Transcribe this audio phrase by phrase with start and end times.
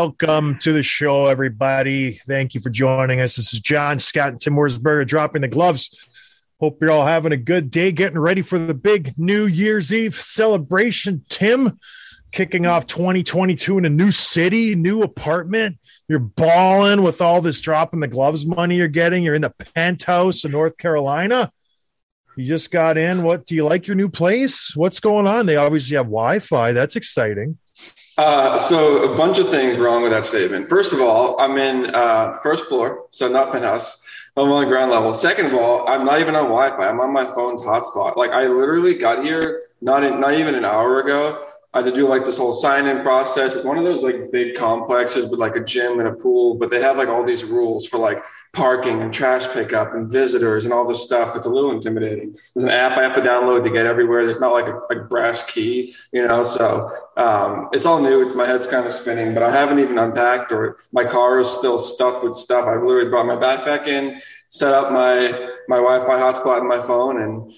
[0.00, 2.12] Welcome to the show, everybody.
[2.26, 3.36] Thank you for joining us.
[3.36, 5.94] This is John Scott and Tim Worsberger dropping the gloves.
[6.58, 10.14] Hope you're all having a good day, getting ready for the big New Year's Eve
[10.14, 11.26] celebration.
[11.28, 11.78] Tim,
[12.32, 15.76] kicking off 2022 in a new city, new apartment.
[16.08, 19.22] You're balling with all this dropping the gloves money you're getting.
[19.22, 21.52] You're in the penthouse in North Carolina.
[22.38, 23.22] You just got in.
[23.22, 24.74] What do you like your new place?
[24.74, 25.44] What's going on?
[25.44, 26.72] They obviously have Wi Fi.
[26.72, 27.58] That's exciting.
[28.18, 30.68] Uh, so a bunch of things wrong with that statement.
[30.68, 34.06] First of all, I'm in uh, first floor, so not penthouse.
[34.36, 35.12] I'm on the ground level.
[35.12, 36.86] Second of all, I'm not even on Wi-Fi.
[36.86, 38.16] I'm on my phone's hotspot.
[38.16, 41.42] Like I literally got here not in, not even an hour ago.
[41.72, 43.54] I had to do like this whole sign-in process.
[43.54, 46.68] It's one of those like big complexes with like a gym and a pool, but
[46.68, 50.74] they have like all these rules for like parking and trash pickup and visitors and
[50.74, 51.36] all this stuff.
[51.36, 52.36] It's a little intimidating.
[52.54, 54.24] There's an app I have to download to get everywhere.
[54.24, 56.42] There's not like a like brass key, you know.
[56.42, 58.34] So um, it's all new.
[58.34, 61.78] My head's kind of spinning, but I haven't even unpacked or my car is still
[61.78, 62.66] stuffed with stuff.
[62.66, 67.22] I literally brought my backpack in, set up my my Wi-Fi hotspot in my phone,
[67.22, 67.52] and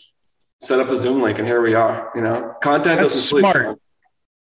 [0.60, 2.10] set up a Zoom link, and here we are.
[2.14, 3.78] You know, content That's doesn't sleep.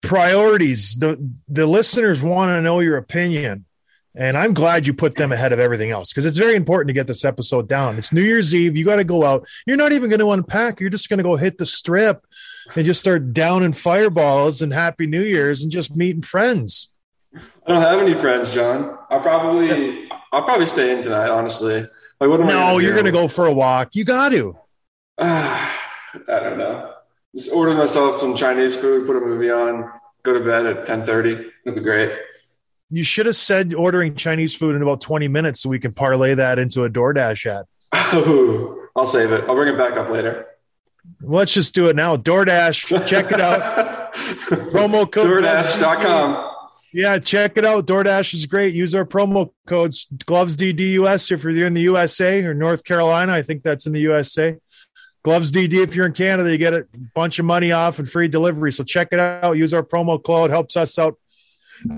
[0.08, 0.96] Priorities.
[0.96, 3.66] The the listeners want to know your opinion.
[4.16, 6.94] And I'm glad you put them ahead of everything else because it's very important to
[6.94, 8.00] get this episode down.
[8.00, 8.76] It's New Year's Eve.
[8.76, 9.48] You got to go out.
[9.68, 10.80] You're not even going to unpack.
[10.80, 12.26] You're just going to go hit the strip
[12.76, 16.92] and just start downing fireballs and Happy New Year's and just meeting friends.
[17.36, 18.98] I don't have any friends, John.
[19.12, 21.30] I'll probably I'll probably stay in tonight.
[21.30, 21.86] Honestly,
[22.20, 22.54] like what am I?
[22.54, 23.96] No, you're going to go for a walk.
[23.96, 24.58] You got to.
[25.20, 25.70] I
[26.28, 26.94] don't know.
[27.38, 29.92] Just order myself some Chinese food, put a movie on,
[30.24, 31.36] go to bed at ten thirty.
[31.64, 32.12] That'd be great.
[32.90, 36.36] You should have said ordering Chinese food in about 20 minutes so we can parlay
[36.36, 37.66] that into a DoorDash ad.
[37.94, 39.44] Oh, I'll save it.
[39.48, 40.46] I'll bring it back up later.
[41.22, 42.16] Let's just do it now.
[42.16, 44.14] DoorDash, check it out.
[44.14, 46.52] Promo code DoorDash.com.
[46.94, 47.86] Yeah, check it out.
[47.86, 48.74] DoorDash is great.
[48.74, 53.34] Use our promo codes Gloves DDUS if you're in the USA or North Carolina.
[53.34, 54.58] I think that's in the USA.
[55.28, 58.30] Gloves DD if you're in Canada, you get a bunch of money off and free
[58.30, 58.72] delivery.
[58.72, 59.58] So check it out.
[59.58, 60.50] Use our promo code.
[60.50, 61.20] Helps us out.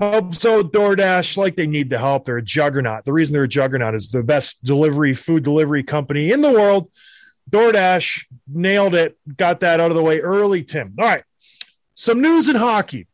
[0.00, 2.24] Helps out DoorDash like they need the help.
[2.24, 3.04] They're a juggernaut.
[3.04, 6.90] The reason they're a juggernaut is the best delivery food delivery company in the world.
[7.52, 9.16] DoorDash nailed it.
[9.36, 10.96] Got that out of the way early, Tim.
[10.98, 11.22] All right.
[11.94, 13.06] Some news in hockey.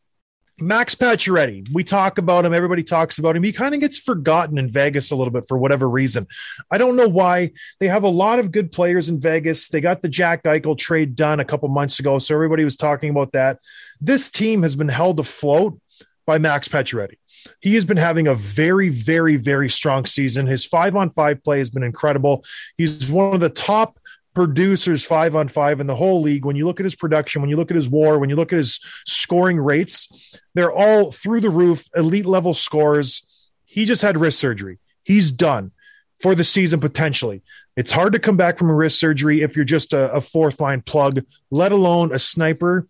[0.58, 2.54] Max Pacioretty, we talk about him.
[2.54, 3.42] Everybody talks about him.
[3.42, 6.26] He kind of gets forgotten in Vegas a little bit for whatever reason.
[6.70, 7.52] I don't know why.
[7.78, 9.68] They have a lot of good players in Vegas.
[9.68, 13.10] They got the Jack Eichel trade done a couple months ago, so everybody was talking
[13.10, 13.58] about that.
[14.00, 15.78] This team has been held afloat
[16.24, 17.18] by Max Pacioretty.
[17.60, 20.46] He has been having a very, very, very strong season.
[20.46, 22.44] His five on five play has been incredible.
[22.78, 24.00] He's one of the top
[24.36, 26.44] producers five on five in the whole league.
[26.44, 28.52] When you look at his production, when you look at his war, when you look
[28.52, 33.48] at his scoring rates, they're all through the roof, elite level scores.
[33.64, 34.78] He just had wrist surgery.
[35.04, 35.72] He's done
[36.20, 37.42] for the season potentially.
[37.78, 40.60] It's hard to come back from a wrist surgery if you're just a, a fourth
[40.60, 42.86] line plug, let alone a sniper.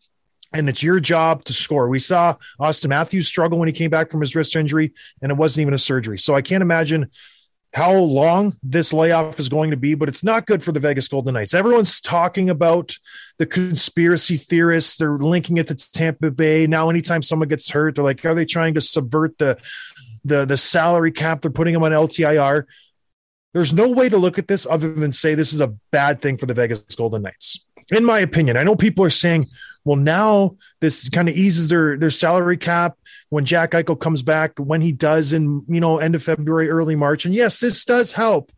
[0.52, 1.88] And it's your job to score.
[1.88, 4.92] We saw Auston Matthews struggle when he came back from his wrist injury,
[5.22, 6.18] and it wasn't even a surgery.
[6.18, 7.10] So I can't imagine
[7.76, 11.08] how long this layoff is going to be, but it's not good for the Vegas
[11.08, 11.52] Golden Knights.
[11.52, 12.96] Everyone's talking about
[13.36, 14.96] the conspiracy theorists.
[14.96, 16.66] They're linking it to Tampa Bay.
[16.66, 19.58] Now, anytime someone gets hurt, they're like, are they trying to subvert the
[20.24, 21.42] the the salary cap?
[21.42, 22.64] They're putting them on LTIR.
[23.52, 26.38] There's no way to look at this other than say this is a bad thing
[26.38, 27.66] for the Vegas Golden Knights.
[27.92, 29.48] In my opinion, I know people are saying,
[29.84, 32.96] well, now this kind of eases their their salary cap
[33.28, 36.96] when Jack Eichel comes back, when he does in you know end of February, early
[36.96, 37.24] March.
[37.24, 38.52] And yes, this does help.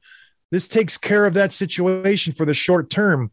[0.51, 3.31] This takes care of that situation for the short term.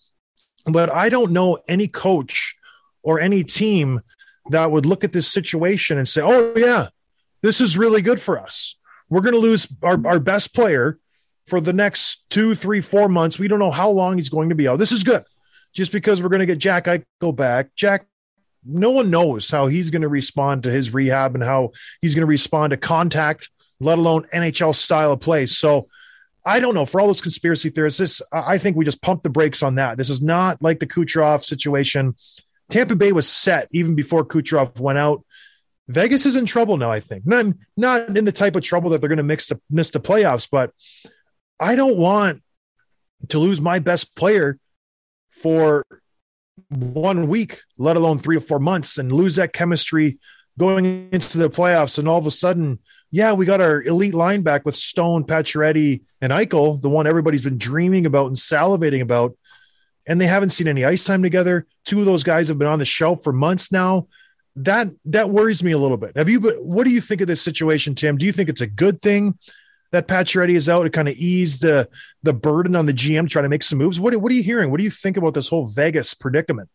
[0.66, 2.56] But I don't know any coach
[3.04, 4.02] or any team
[4.50, 6.88] that would look at this situation and say, oh, yeah,
[7.42, 8.76] this is really good for us.
[9.10, 11.00] We're going to lose our, our best player
[11.48, 13.38] for the next two, three, four months.
[13.38, 14.80] We don't know how long he's going to be out.
[14.80, 15.24] This is good
[15.74, 17.76] just because we're going to get Jack Eichel back.
[17.76, 18.08] Jack,
[18.66, 21.72] no one knows how he's going to respond to his rehab and how
[22.02, 25.46] he's going to respond to contact, let alone NHL style of play.
[25.46, 25.86] So
[26.46, 26.86] I don't know.
[26.86, 29.98] For all those conspiracy theorists, this I think we just pump the brakes on that.
[29.98, 32.16] This is not like the Kucherov situation.
[32.70, 35.24] Tampa Bay was set even before Kucherov went out.
[35.88, 36.92] Vegas is in trouble now.
[36.92, 37.46] I think not
[37.78, 40.72] not in the type of trouble that they're going to mix miss the playoffs, but
[41.60, 42.42] I don't want
[43.30, 44.60] to lose my best player
[45.30, 45.86] for
[46.70, 50.18] one week, let alone three or four months, and lose that chemistry
[50.58, 52.00] going into the playoffs.
[52.00, 52.80] And all of a sudden,
[53.12, 57.42] yeah, we got our elite line back with Stone, Pacioretty, and Eichel, the one everybody's
[57.42, 59.38] been dreaming about and salivating about.
[60.08, 61.66] And they haven't seen any ice time together.
[61.84, 64.08] Two of those guys have been on the shelf for months now.
[64.58, 66.16] That that worries me a little bit.
[66.16, 66.40] Have you?
[66.40, 68.18] What do you think of this situation, Tim?
[68.18, 69.38] Do you think it's a good thing
[69.92, 71.90] that Pacioretty is out to kind of ease the
[72.24, 74.00] the burden on the GM to try to make some moves?
[74.00, 74.72] What what are you hearing?
[74.72, 76.70] What do you think about this whole Vegas predicament?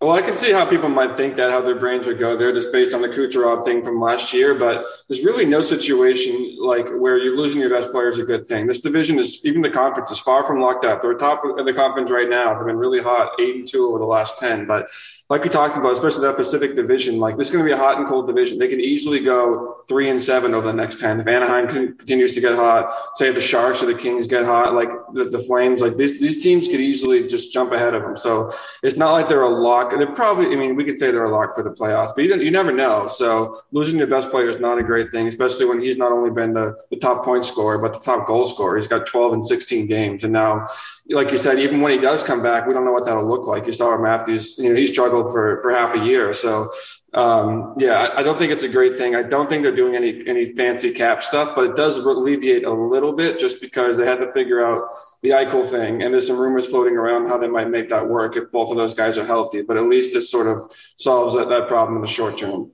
[0.00, 2.52] Well, I can see how people might think that, how their brains would go there
[2.52, 4.54] just based on the Kucherov thing from last year.
[4.54, 8.46] But there's really no situation like where you're losing your best player is a good
[8.46, 8.68] thing.
[8.68, 11.02] This division is, even the conference is far from locked up.
[11.02, 12.54] They're top of the conference right now.
[12.54, 14.66] They've been really hot, eight and two over the last 10.
[14.66, 14.88] But
[15.30, 17.76] like we talked about, especially that Pacific division, like this is going to be a
[17.76, 18.58] hot and cold division.
[18.58, 21.20] They can easily go three and seven over the next 10.
[21.20, 24.90] If Anaheim continues to get hot, say the Sharks or the Kings get hot, like
[25.12, 28.16] the, the Flames, like these, these teams could easily just jump ahead of them.
[28.16, 28.52] So
[28.82, 29.87] it's not like they're a lock.
[29.90, 32.36] They're probably, I mean, we could say they're a lock for the playoffs, but you,
[32.36, 33.08] you never know.
[33.08, 36.30] So losing your best player is not a great thing, especially when he's not only
[36.30, 38.76] been the, the top point scorer, but the top goal scorer.
[38.76, 40.24] He's got 12 and 16 games.
[40.24, 40.66] And now
[41.10, 43.46] like you said, even when he does come back, we don't know what that'll look
[43.46, 43.66] like.
[43.66, 46.32] You saw Matthews, you know, he struggled for, for half a year.
[46.32, 46.70] So,
[47.14, 49.16] um, yeah, I, I, don't think it's a great thing.
[49.16, 52.70] I don't think they're doing any, any fancy cap stuff, but it does alleviate a
[52.70, 54.90] little bit just because they had to figure out
[55.22, 56.02] the Eichel thing.
[56.02, 58.76] And there's some rumors floating around how they might make that work if both of
[58.76, 62.02] those guys are healthy, but at least this sort of solves that, that problem in
[62.02, 62.72] the short term.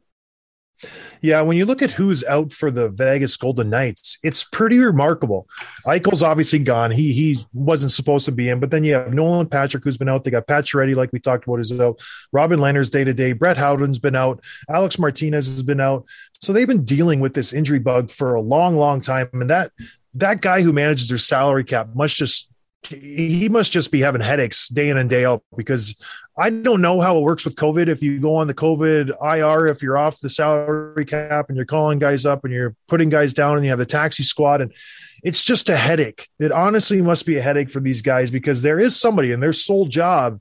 [1.21, 5.49] Yeah, when you look at who's out for the Vegas Golden Knights, it's pretty remarkable.
[5.87, 6.91] Eichel's obviously gone.
[6.91, 10.09] He he wasn't supposed to be in, but then you have Nolan Patrick who's been
[10.09, 10.25] out.
[10.25, 12.01] They got Pacioretty, like we talked about, is out.
[12.33, 13.33] Robin Lehner's day to day.
[13.33, 14.43] Brett Howden's been out.
[14.69, 16.05] Alex Martinez has been out.
[16.41, 19.29] So they've been dealing with this injury bug for a long, long time.
[19.33, 19.73] And that
[20.15, 22.51] that guy who manages their salary cap must just
[22.89, 25.97] he must just be having headaches day in and day out because
[26.37, 27.87] I don't know how it works with COVID.
[27.87, 31.65] If you go on the COVID IR, if you're off the salary cap and you're
[31.65, 34.75] calling guys up and you're putting guys down and you have the taxi squad, and
[35.23, 36.29] it's just a headache.
[36.41, 39.53] It honestly must be a headache for these guys because there is somebody and their
[39.53, 40.41] sole job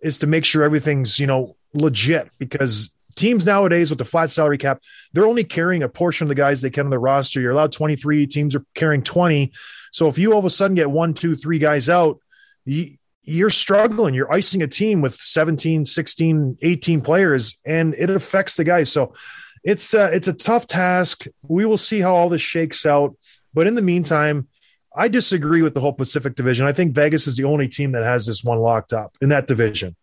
[0.00, 4.58] is to make sure everything's, you know, legit because teams nowadays with the flat salary
[4.58, 7.40] cap, they're only carrying a portion of the guys they can on the roster.
[7.40, 9.52] You're allowed 23 teams are carrying 20.
[9.92, 12.18] So if you all of a sudden get one, two, three guys out,
[12.64, 12.96] you,
[13.30, 14.14] you're struggling.
[14.14, 18.90] You're icing a team with 17, 16, 18 players, and it affects the guys.
[18.90, 19.14] So
[19.62, 21.26] it's uh, it's a tough task.
[21.42, 23.16] We will see how all this shakes out.
[23.54, 24.48] But in the meantime,
[24.94, 26.66] I disagree with the whole Pacific Division.
[26.66, 29.46] I think Vegas is the only team that has this one locked up in that
[29.46, 29.94] division.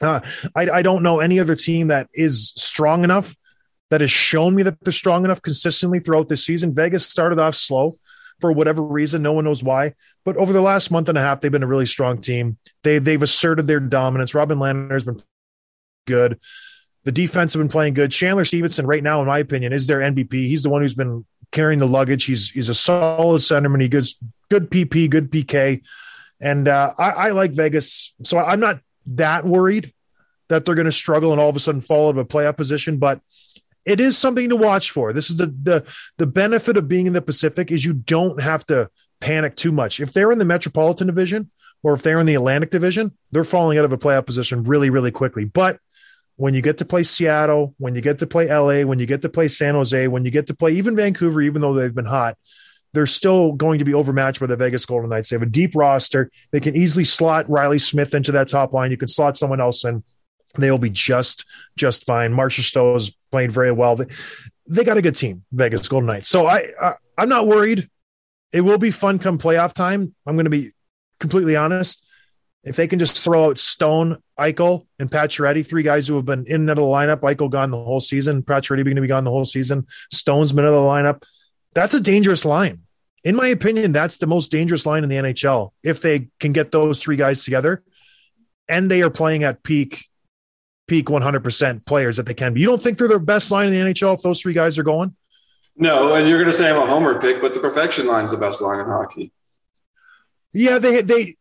[0.00, 0.20] Uh,
[0.54, 3.36] I, I don't know any other team that is strong enough
[3.90, 6.74] that has shown me that they're strong enough consistently throughout this season.
[6.74, 7.94] Vegas started off slow
[8.40, 9.22] for whatever reason.
[9.22, 9.94] No one knows why.
[10.24, 12.58] But over the last month and a half, they've been a really strong team.
[12.82, 14.34] They they've asserted their dominance.
[14.34, 15.22] Robin Lehner's been
[16.06, 16.40] good.
[17.04, 18.10] The defense have been playing good.
[18.10, 20.32] Chandler Stephenson, right now, in my opinion, is their MVP.
[20.32, 22.24] He's the one who's been carrying the luggage.
[22.24, 23.80] He's he's a solid centerman.
[23.80, 24.16] He gets
[24.50, 25.82] good PP, good PK,
[26.40, 28.14] and uh, I, I like Vegas.
[28.24, 29.92] So I'm not that worried
[30.48, 32.56] that they're going to struggle and all of a sudden fall out of a playoff
[32.56, 32.98] position.
[32.98, 33.20] But
[33.86, 35.12] it is something to watch for.
[35.12, 35.86] This is the the
[36.18, 38.90] the benefit of being in the Pacific is you don't have to
[39.20, 40.00] panic too much.
[40.00, 41.50] If they're in the Metropolitan Division
[41.82, 44.90] or if they're in the Atlantic Division, they're falling out of a playoff position really
[44.90, 45.44] really quickly.
[45.44, 45.78] But
[46.34, 49.22] when you get to play Seattle, when you get to play LA, when you get
[49.22, 52.04] to play San Jose, when you get to play even Vancouver, even though they've been
[52.04, 52.36] hot,
[52.92, 55.30] they're still going to be overmatched by the Vegas Golden Knights.
[55.30, 56.30] They have a deep roster.
[56.50, 58.90] They can easily slot Riley Smith into that top line.
[58.90, 60.02] You can slot someone else in
[60.62, 61.44] they'll be just
[61.76, 62.32] just fine.
[62.32, 63.96] Marcia Stowe is playing very well.
[63.96, 64.06] They,
[64.66, 66.28] they got a good team, Vegas Golden Knights.
[66.28, 67.88] So I, I I'm not worried.
[68.52, 70.14] it will be fun come playoff time.
[70.26, 70.72] I'm going to be
[71.20, 72.06] completely honest.
[72.64, 76.46] If they can just throw out Stone, Eichel, and Pacioretty, three guys who have been
[76.46, 79.06] in and out of the lineup, Eichel gone the whole season, Pacioretty going to be
[79.06, 81.22] gone the whole season, Stone's been out of the lineup.
[81.74, 82.80] That's a dangerous line.
[83.22, 85.70] In my opinion, that's the most dangerous line in the NHL.
[85.84, 87.84] If they can get those three guys together,
[88.68, 90.06] and they are playing at peak,
[90.86, 92.60] peak 100% players that they can be.
[92.60, 94.84] You don't think they're the best line in the NHL if those three guys are
[94.84, 95.14] going?
[95.76, 98.30] No, and you're going to say I'm a homer pick, but the perfection line is
[98.30, 99.32] the best line in hockey.
[100.52, 101.36] Yeah, they they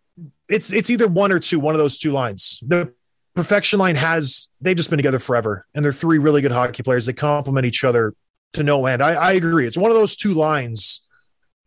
[0.49, 2.61] it's it's either one or two, one of those two lines.
[2.67, 2.93] The
[3.33, 7.05] perfection line has they've just been together forever, and they're three really good hockey players.
[7.05, 8.13] They complement each other
[8.53, 9.01] to no end.
[9.01, 9.67] I, I agree.
[9.67, 11.07] It's one of those two lines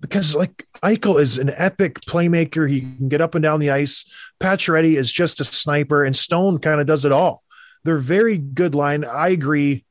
[0.01, 2.69] because like Eichel is an epic playmaker.
[2.69, 4.11] He can get up and down the ice.
[4.41, 7.43] Pacioretty is just a sniper, and Stone kind of does it all.
[7.89, 9.03] They're very good line.
[9.03, 9.87] I agree.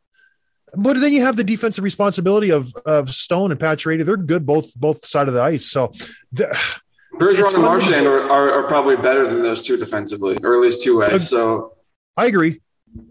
[0.75, 4.05] But then you have the defensive responsibility of of Stone and Pacioretty.
[4.05, 5.65] They're good both both side of the ice.
[5.65, 5.91] So
[6.31, 6.55] the,
[7.15, 7.63] Bergeron and.
[7.63, 11.27] Marchand are, are, are probably better than those two defensively, or at least two ways.
[11.27, 11.73] So
[12.15, 12.61] I agree.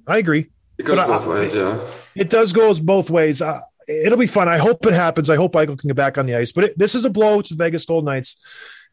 [0.07, 0.47] I agree.
[0.79, 1.53] it goes But I- both ways.
[1.53, 1.81] Yeah.
[2.15, 3.43] It does go both ways.
[3.43, 4.49] Uh, it'll be fun.
[4.49, 5.29] I hope it happens.
[5.29, 6.53] I hope Eichel can get back on the ice.
[6.53, 8.41] But it, this is a blow to Vegas Golden Knights.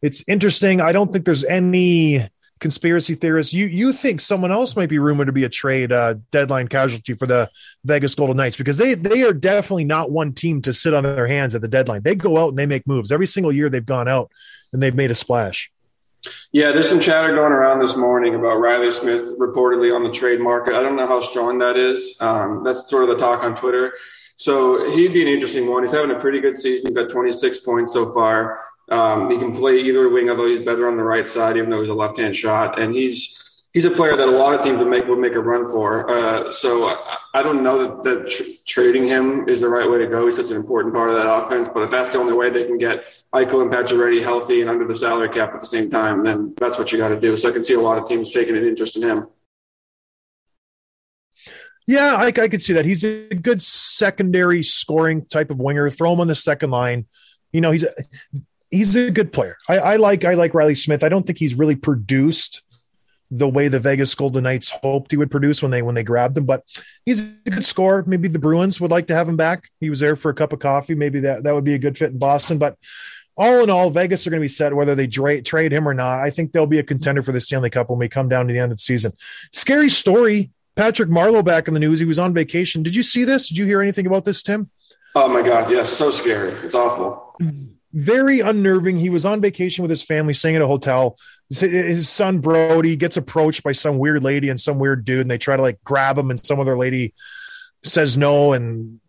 [0.02, 0.82] It's interesting.
[0.82, 2.28] I don't think there's any
[2.60, 3.54] conspiracy theorists.
[3.54, 7.14] You you think someone else might be rumored to be a trade uh, deadline casualty
[7.14, 7.50] for the
[7.84, 11.28] Vegas Golden Knights because they they are definitely not one team to sit on their
[11.28, 12.02] hands at the deadline.
[12.04, 13.70] They go out and they make moves every single year.
[13.70, 14.32] They've gone out
[14.72, 15.72] and they've made a splash.
[16.52, 20.40] Yeah, there's some chatter going around this morning about Riley Smith reportedly on the trade
[20.40, 20.74] market.
[20.74, 22.16] I don't know how strong that is.
[22.22, 23.94] Um, that's sort of the talk on Twitter.
[24.36, 25.84] So he'd be an interesting one.
[25.84, 26.88] He's having a pretty good season.
[26.88, 28.60] He's got 26 points so far.
[28.94, 31.82] Um, he can play either wing, although he's better on the right side, even though
[31.82, 32.80] he's a left-hand shot.
[32.80, 35.40] And he's he's a player that a lot of teams would make would make a
[35.40, 36.10] run for.
[36.10, 39.98] Uh, so I, I don't know that, that tr- trading him is the right way
[39.98, 40.26] to go.
[40.28, 41.68] He's such an important part of that offense.
[41.74, 44.86] But if that's the only way they can get Eichel and Pacioretty healthy and under
[44.86, 47.36] the salary cap at the same time, then that's what you got to do.
[47.36, 49.28] So I can see a lot of teams taking an interest in him.
[51.88, 52.86] Yeah, I, I could see that.
[52.86, 55.90] He's a good secondary scoring type of winger.
[55.90, 57.08] Throw him on the second line.
[57.52, 57.92] You know, he's a
[58.74, 59.58] he's a good player.
[59.70, 61.04] I, I like I like Riley Smith.
[61.04, 62.62] I don't think he's really produced
[63.32, 66.38] the way the Vegas Golden Knights hoped he would produce when they when they grabbed
[66.38, 66.64] him, but
[67.06, 68.04] he's a good scorer.
[68.06, 69.70] Maybe the Bruins would like to have him back.
[69.80, 70.96] He was there for a cup of coffee.
[70.96, 72.58] Maybe that that would be a good fit in Boston.
[72.58, 72.78] But
[73.36, 75.94] all in all, Vegas are going to be set whether they dra- trade him or
[75.94, 76.20] not.
[76.20, 78.54] I think they'll be a contender for the Stanley Cup when we come down to
[78.54, 79.14] the end of the season.
[79.52, 80.52] Scary story.
[80.76, 82.00] Patrick Marleau back in the news.
[82.00, 82.82] He was on vacation.
[82.82, 83.48] Did you see this?
[83.48, 84.72] Did you hear anything about this, Tim?
[85.16, 86.52] Oh my God, yes, so scary.
[86.66, 87.36] It's awful.
[87.94, 88.98] very unnerving.
[88.98, 91.18] He was on vacation with his family, staying at a hotel.
[91.50, 95.38] His, son Brody gets approached by some weird lady and some weird dude, and they
[95.38, 97.14] try to like grab him, and some other lady
[97.84, 99.00] says no, and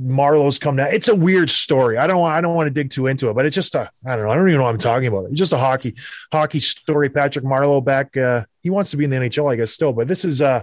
[0.00, 0.92] Marleau's come down.
[0.92, 1.98] It's a weird story.
[1.98, 3.90] I don't want I don't want to dig too into it, but it's just a
[4.06, 4.30] I don't know.
[4.30, 5.26] I don't even know what I'm talking about.
[5.26, 5.94] It's just a hockey
[6.32, 7.08] hockey story.
[7.08, 8.16] Patrick Marleau back.
[8.16, 10.62] Uh, he wants to be in the NHL, I guess, still, but this is uh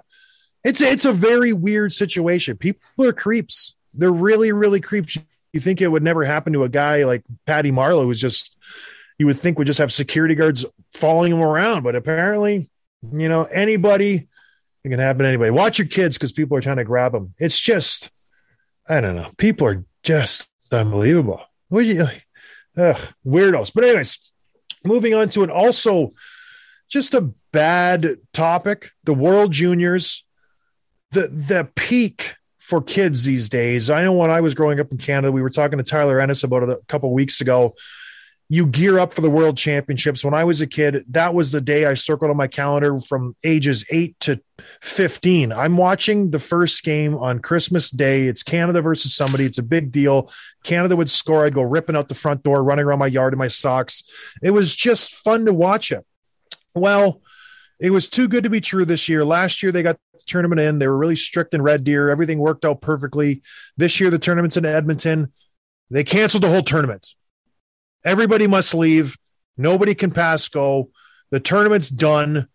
[0.63, 2.57] it's it's a very weird situation.
[2.57, 3.75] People are creeps.
[3.93, 5.17] They're really really creeps.
[5.55, 8.57] You think it would never happen to a guy like Patty Marleau, who's just
[9.17, 12.69] you would think would just have security guards following him around, but apparently,
[13.13, 14.27] you know, anybody
[14.83, 15.51] it can happen anybody.
[15.51, 17.33] Watch your kids because people are trying to grab them.
[17.39, 18.11] It's just
[18.89, 19.31] I don't know.
[19.37, 21.39] People are just unbelievable.
[21.69, 22.05] What you
[22.77, 23.71] ugh, weirdos?
[23.73, 24.33] But anyways,
[24.83, 26.11] moving on to an also
[26.89, 28.91] just a bad topic.
[29.05, 30.25] The World Juniors,
[31.11, 32.35] the the peak
[32.65, 33.91] for kids these days.
[33.91, 36.43] I know when I was growing up in Canada, we were talking to Tyler Ennis
[36.43, 37.75] about it a couple weeks ago.
[38.49, 40.25] You gear up for the World Championships.
[40.25, 43.35] When I was a kid, that was the day I circled on my calendar from
[43.43, 44.41] ages eight to
[44.81, 45.51] 15.
[45.51, 48.27] I'm watching the first game on Christmas Day.
[48.27, 49.45] It's Canada versus somebody.
[49.45, 50.31] It's a big deal.
[50.63, 51.45] Canada would score.
[51.45, 54.03] I'd go ripping out the front door, running around my yard in my socks.
[54.41, 56.03] It was just fun to watch it.
[56.73, 57.21] Well,
[57.79, 59.25] it was too good to be true this year.
[59.25, 60.79] Last year they got the tournament in.
[60.79, 62.09] They were really strict in Red Deer.
[62.09, 63.41] Everything worked out perfectly.
[63.75, 65.33] This year the tournament's in Edmonton.
[65.89, 67.13] They canceled the whole tournament.
[68.03, 69.17] Everybody must leave.
[69.57, 70.89] Nobody can pass go.
[71.31, 72.47] The tournament's done.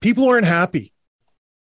[0.00, 0.92] People aren't happy.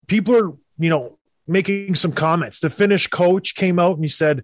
[0.07, 2.59] People are, you know, making some comments.
[2.59, 4.43] The Finnish coach came out and he said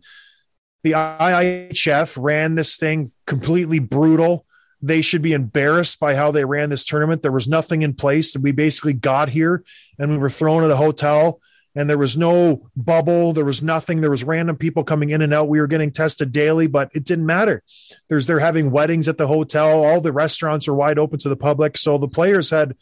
[0.83, 4.45] the IIHF ran this thing completely brutal
[4.84, 7.22] they should be embarrassed by how they ran this tournament.
[7.22, 8.36] There was nothing in place.
[8.36, 9.63] We basically got here
[9.98, 11.40] and we were thrown at a hotel
[11.74, 13.32] and there was no bubble.
[13.32, 14.02] There was nothing.
[14.02, 15.48] There was random people coming in and out.
[15.48, 17.63] We were getting tested daily, but it didn't matter.
[18.10, 19.86] There's they're having weddings at the hotel.
[19.86, 21.78] All the restaurants are wide open to the public.
[21.78, 22.75] So the players had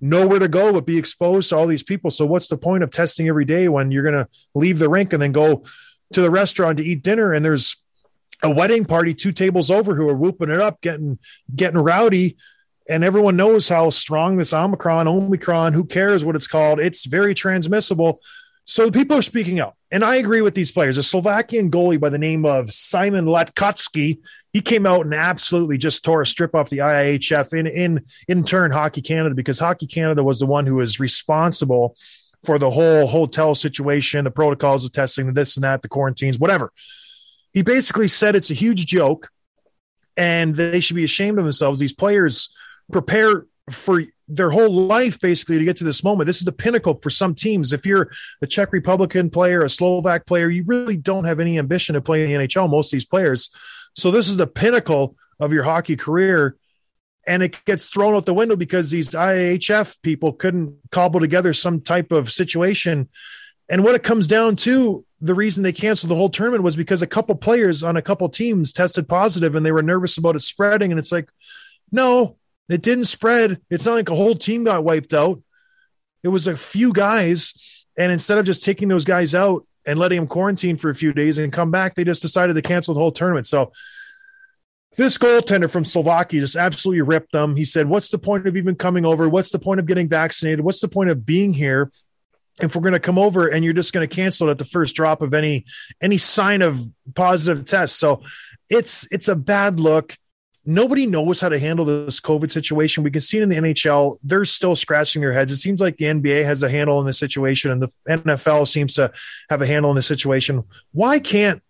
[0.00, 2.12] nowhere to go but be exposed to all these people.
[2.12, 5.12] So what's the point of testing every day when you're going to leave the rink
[5.12, 5.64] and then go
[6.12, 7.76] to the restaurant to eat dinner and there's
[8.42, 11.18] a wedding party two tables over who are whooping it up, getting
[11.54, 12.36] getting rowdy.
[12.88, 16.80] And everyone knows how strong this Omicron, Omicron, who cares what it's called?
[16.80, 18.20] It's very transmissible.
[18.64, 19.74] So people are speaking out.
[19.90, 20.96] And I agree with these players.
[20.96, 24.20] A Slovakian goalie by the name of Simon Latkoczy,
[24.52, 28.44] he came out and absolutely just tore a strip off the IIHF in in in
[28.44, 31.96] turn Hockey Canada because Hockey Canada was the one who was responsible
[32.44, 36.38] for the whole hotel situation, the protocols of testing, the this and that, the quarantines,
[36.38, 36.72] whatever.
[37.52, 39.30] He basically said it's a huge joke
[40.16, 41.80] and they should be ashamed of themselves.
[41.80, 42.54] These players
[42.90, 46.26] prepare for their whole life basically to get to this moment.
[46.26, 47.72] This is the pinnacle for some teams.
[47.72, 48.10] If you're
[48.42, 52.22] a Czech Republican player, a Slovak player, you really don't have any ambition to play
[52.22, 53.50] in the NHL, most of these players.
[53.96, 56.56] So this is the pinnacle of your hockey career.
[57.26, 61.80] And it gets thrown out the window because these IHF people couldn't cobble together some
[61.80, 63.08] type of situation.
[63.68, 67.02] And what it comes down to, the reason they canceled the whole tournament was because
[67.02, 70.42] a couple players on a couple teams tested positive and they were nervous about it
[70.42, 70.90] spreading.
[70.90, 71.30] And it's like,
[71.92, 72.36] no,
[72.68, 73.60] it didn't spread.
[73.68, 75.42] It's not like a whole team got wiped out.
[76.22, 77.84] It was a few guys.
[77.98, 81.12] And instead of just taking those guys out and letting them quarantine for a few
[81.12, 83.46] days and come back, they just decided to cancel the whole tournament.
[83.46, 83.72] So
[84.96, 87.56] this goaltender from Slovakia just absolutely ripped them.
[87.56, 89.28] He said, What's the point of even coming over?
[89.28, 90.60] What's the point of getting vaccinated?
[90.60, 91.90] What's the point of being here?
[92.62, 94.64] If we're going to come over and you're just going to cancel it at the
[94.64, 95.64] first drop of any
[96.02, 96.80] any sign of
[97.14, 97.98] positive test.
[97.98, 98.22] So
[98.68, 100.16] it's it's a bad look
[100.64, 103.02] nobody knows how to handle this COVID situation.
[103.02, 104.18] We can see it in the NHL.
[104.22, 105.52] They're still scratching their heads.
[105.52, 108.94] It seems like the NBA has a handle in the situation and the NFL seems
[108.94, 109.12] to
[109.48, 110.62] have a handle in the situation.
[110.92, 111.62] Why can't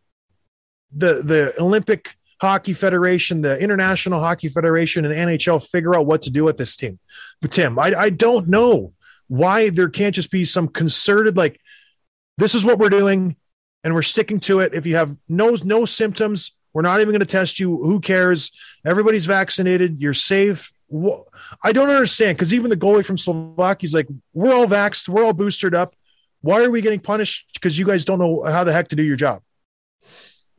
[0.95, 6.23] the the Olympic Hockey Federation, the International Hockey Federation, and the NHL figure out what
[6.23, 6.99] to do with this team?
[7.41, 8.93] But Tim, I, I don't know
[9.31, 11.61] why there can't just be some concerted like
[12.37, 13.37] this is what we're doing
[13.85, 14.75] and we're sticking to it.
[14.75, 17.77] If you have no no symptoms, we're not even going to test you.
[17.77, 18.51] Who cares?
[18.85, 20.01] Everybody's vaccinated.
[20.01, 20.73] You're safe.
[21.63, 25.09] I don't understand because even the goalie from Slovakia is like, we're all vaxxed.
[25.09, 25.95] We're all boosted up.
[26.41, 27.51] Why are we getting punished?
[27.55, 29.43] Because you guys don't know how the heck to do your job.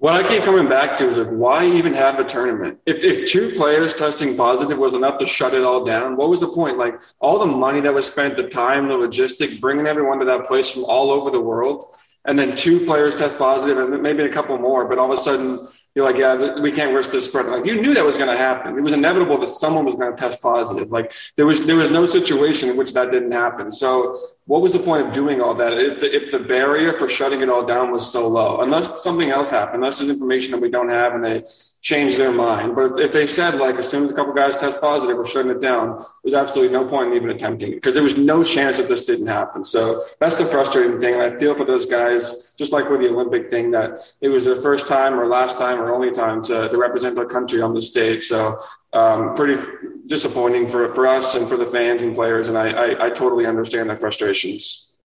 [0.01, 2.79] What I keep coming back to is like, why even have the tournament?
[2.87, 6.39] If, if two players testing positive was enough to shut it all down, what was
[6.39, 6.79] the point?
[6.79, 10.47] Like all the money that was spent, the time, the logistics, bringing everyone to that
[10.47, 11.93] place from all over the world,
[12.25, 15.21] and then two players test positive and maybe a couple more, but all of a
[15.21, 17.47] sudden you're like, yeah, we can't risk this spread.
[17.47, 18.77] Like you knew that was going to happen.
[18.77, 20.91] It was inevitable that someone was going to test positive.
[20.91, 23.71] Like there was there was no situation in which that didn't happen.
[23.71, 27.07] So what was the point of doing all that if the, if the barrier for
[27.07, 28.61] shutting it all down was so low?
[28.61, 31.43] Unless something else happened, unless there's information that we don't have and they
[31.81, 32.75] change their mind.
[32.75, 35.51] But if they said like as soon as a couple guys test positive, we're shutting
[35.51, 38.77] it down, there's absolutely no point in even attempting it because there was no chance
[38.77, 39.65] that this didn't happen.
[39.65, 41.15] So that's the frustrating thing.
[41.15, 44.45] And I feel for those guys, just like with the Olympic thing, that it was
[44.45, 47.73] their first time or last time or only time to, to represent their country on
[47.73, 48.25] the stage.
[48.25, 48.59] So
[48.93, 49.61] um, pretty
[50.07, 52.47] disappointing for, for us and for the fans and players.
[52.47, 54.97] And I, I, I totally understand their frustrations.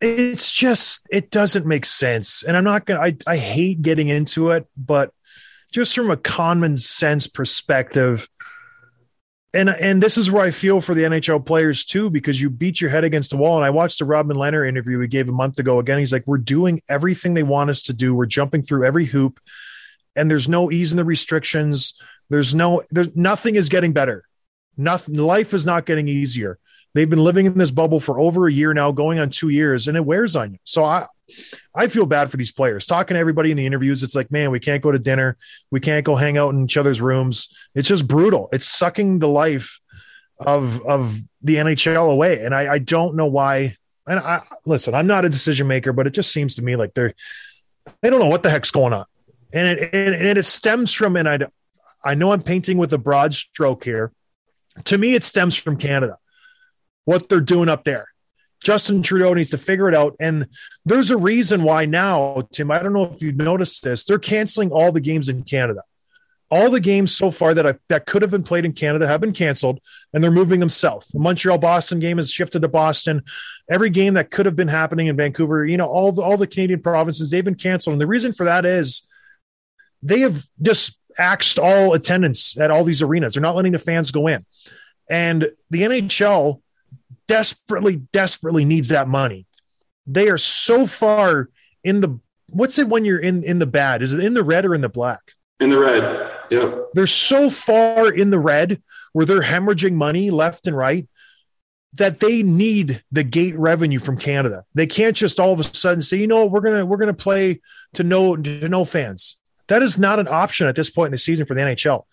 [0.00, 2.42] It's just, it doesn't make sense.
[2.42, 5.12] And I'm not going to, I hate getting into it, but
[5.72, 8.28] just from a common sense perspective,
[9.56, 12.80] and and this is where I feel for the NHL players too, because you beat
[12.80, 13.56] your head against the wall.
[13.56, 15.78] And I watched the Robin Lehner interview we gave a month ago.
[15.78, 18.14] Again, he's like, "We're doing everything they want us to do.
[18.14, 19.40] We're jumping through every hoop,
[20.16, 21.94] and there's no ease in the restrictions.
[22.28, 24.24] There's no, there's nothing is getting better.
[24.76, 25.16] Nothing.
[25.16, 26.58] Life is not getting easier.
[26.94, 29.86] They've been living in this bubble for over a year now, going on two years,
[29.86, 30.58] and it wears on you.
[30.64, 31.04] So I,
[31.74, 32.86] I feel bad for these players.
[32.86, 35.36] Talking to everybody in the interviews, it's like, man, we can't go to dinner,
[35.70, 37.54] we can't go hang out in each other's rooms.
[37.74, 38.48] It's just brutal.
[38.50, 39.80] It's sucking the life
[40.38, 43.76] of of the NHL away, and I, I don't know why.
[44.06, 46.94] And I listen, I'm not a decision maker, but it just seems to me like
[46.94, 47.12] they're
[48.02, 49.04] they don't know what the heck's going on,
[49.52, 51.38] and it and, it stems from and I
[52.04, 54.12] I know I'm painting with a broad stroke here.
[54.84, 56.18] To me, it stems from Canada,
[57.04, 58.08] what they're doing up there
[58.62, 60.16] Justin Trudeau needs to figure it out.
[60.18, 60.48] And
[60.84, 64.70] there's a reason why now, Tim, I don't know if you've noticed this, they're canceling
[64.70, 65.82] all the games in Canada.
[66.48, 69.20] All the games so far that I, that could have been played in Canada have
[69.20, 69.80] been canceled,
[70.12, 71.08] and they're moving them south.
[71.12, 73.22] The Montreal Boston game has shifted to Boston.
[73.68, 76.46] Every game that could have been happening in Vancouver, you know, all the, all the
[76.46, 79.08] Canadian provinces they've been canceled, and the reason for that is
[80.02, 83.34] they have just axed all attendance at all these arenas.
[83.34, 84.44] They're not letting the fans go in,
[85.08, 86.60] and the NHL
[87.26, 89.46] desperately, desperately needs that money.
[90.06, 91.50] They are so far
[91.82, 94.02] in the what's it when you're in in the bad?
[94.02, 95.32] Is it in the red or in the black?
[95.60, 96.32] In the red.
[96.50, 96.88] Yep.
[96.94, 98.82] They're so far in the red
[99.12, 101.08] where they're hemorrhaging money left and right
[101.94, 104.64] that they need the gate revenue from Canada.
[104.74, 107.60] They can't just all of a sudden say, you know, we're gonna we're gonna play
[107.94, 109.38] to no to no fans.
[109.68, 112.04] That is not an option at this point in the season for the NHL.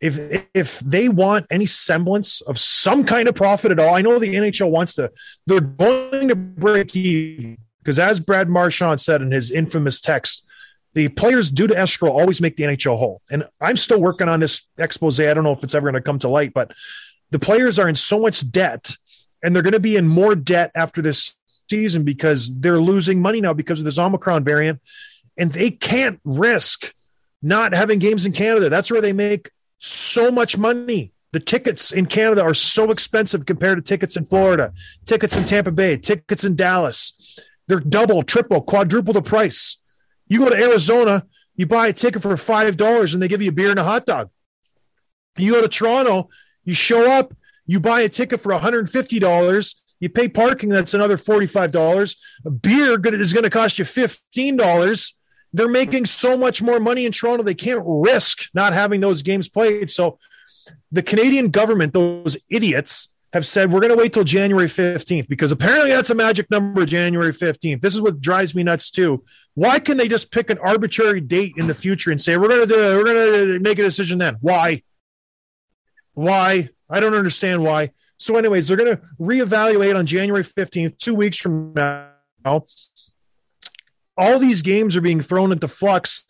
[0.00, 4.18] If if they want any semblance of some kind of profit at all, I know
[4.18, 5.12] the NHL wants to.
[5.46, 10.44] They're going to break even because, as Brad Marchand said in his infamous text,
[10.94, 13.22] the players due to escrow always make the NHL whole.
[13.30, 15.20] And I'm still working on this expose.
[15.20, 16.72] I don't know if it's ever going to come to light, but
[17.30, 18.96] the players are in so much debt,
[19.42, 21.38] and they're going to be in more debt after this
[21.70, 24.80] season because they're losing money now because of this Omicron variant,
[25.36, 26.92] and they can't risk
[27.42, 28.68] not having games in Canada.
[28.68, 31.12] That's where they make so much money.
[31.32, 34.72] The tickets in Canada are so expensive compared to tickets in Florida,
[35.06, 37.16] tickets in Tampa Bay, tickets in Dallas.
[37.66, 39.80] They're double, triple, quadruple the price.
[40.28, 43.48] You go to Arizona, you buy a ticket for five dollars, and they give you
[43.48, 44.30] a beer and a hot dog.
[45.36, 46.28] You go to Toronto,
[46.64, 47.34] you show up,
[47.66, 49.82] you buy a ticket for one hundred and fifty dollars.
[50.00, 52.16] You pay parking, that's another forty-five dollars.
[52.44, 55.16] A beer is going to cost you fifteen dollars.
[55.52, 59.48] They're making so much more money in Toronto, they can't risk not having those games
[59.48, 59.90] played.
[59.90, 60.18] So,
[60.90, 65.52] the Canadian government, those idiots, have said we're going to wait till January 15th because
[65.52, 67.80] apparently that's a magic number, January 15th.
[67.80, 69.24] This is what drives me nuts too.
[69.54, 72.68] Why can they just pick an arbitrary date in the future and say we're going
[72.68, 74.36] to do we're going to make a decision then?
[74.40, 74.82] Why?
[76.14, 76.68] Why?
[76.90, 77.92] I don't understand why.
[78.18, 82.10] So, anyways, they're going to reevaluate on January 15th, two weeks from now.
[84.16, 86.26] All these games are being thrown into flux.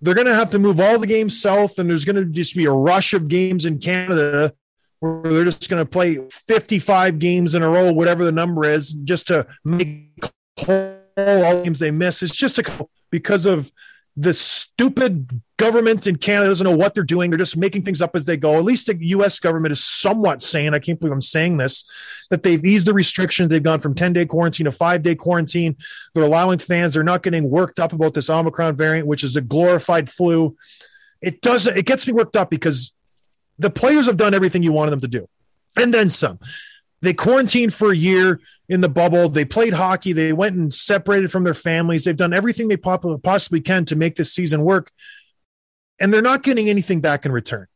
[0.00, 2.54] They're going to have to move all the games south, and there's going to just
[2.54, 4.52] be a rush of games in Canada
[5.00, 8.92] where they're just going to play 55 games in a row, whatever the number is,
[8.92, 10.30] just to make
[10.66, 12.22] all games they miss.
[12.22, 13.72] It's just a, because of
[14.16, 17.30] the stupid government in Canada doesn't know what they're doing.
[17.30, 18.56] They're just making things up as they go.
[18.56, 19.38] At least the U.S.
[19.38, 20.74] government is somewhat sane.
[20.74, 21.88] I can't believe I'm saying this,
[22.30, 23.50] that they've eased the restrictions.
[23.50, 25.76] They've gone from 10 day quarantine to five day quarantine.
[26.14, 26.94] They're allowing fans.
[26.94, 30.56] They're not getting worked up about this Omicron variant, which is a glorified flu.
[31.20, 31.66] It does.
[31.66, 32.94] It gets me worked up because
[33.58, 35.28] the players have done everything you wanted them to do,
[35.76, 36.38] and then some.
[37.00, 39.28] They quarantined for a year in the bubble.
[39.28, 40.12] They played hockey.
[40.12, 42.04] They went and separated from their families.
[42.04, 44.90] They've done everything they possibly can to make this season work,
[46.00, 47.66] and they're not getting anything back in return.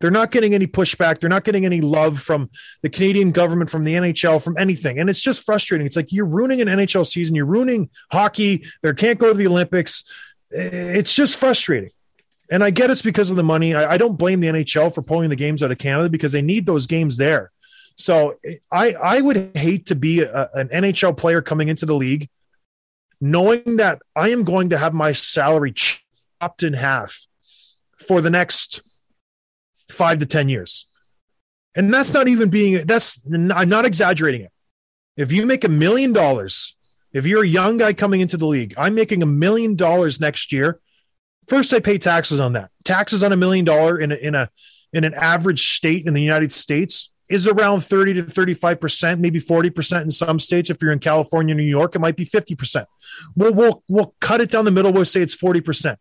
[0.00, 1.20] They're not getting any pushback.
[1.20, 2.48] They're not getting any love from
[2.80, 4.98] the Canadian government, from the NHL, from anything.
[4.98, 5.86] And it's just frustrating.
[5.86, 7.34] It's like you're ruining an NHL season.
[7.34, 8.64] You're ruining hockey.
[8.82, 10.04] They can't go to the Olympics.
[10.54, 11.90] Eh, it's just frustrating.
[12.50, 13.74] And I get it's because of the money.
[13.74, 16.42] I, I don't blame the NHL for pulling the games out of Canada because they
[16.42, 17.52] need those games there.
[17.94, 18.38] So
[18.72, 22.30] I I would hate to be a, an NHL player coming into the league,
[23.20, 27.26] knowing that I am going to have my salary chopped in half
[28.06, 28.82] for the next
[29.90, 30.86] five to ten years,
[31.74, 34.52] and that's not even being that's I'm not exaggerating it.
[35.16, 36.76] If you make a million dollars,
[37.12, 40.52] if you're a young guy coming into the league, I'm making a million dollars next
[40.52, 40.80] year
[41.50, 42.70] First, I pay taxes on that.
[42.84, 44.48] Taxes on a million dollar in a, in a
[44.92, 49.40] in an average state in the United States is around 30 to 35 percent, maybe
[49.40, 50.70] 40 percent in some states.
[50.70, 52.86] If you're in California, New York, it might be 50 percent.
[53.34, 54.92] We'll, we'll we'll cut it down the middle.
[54.92, 55.98] We'll say it's 40 percent.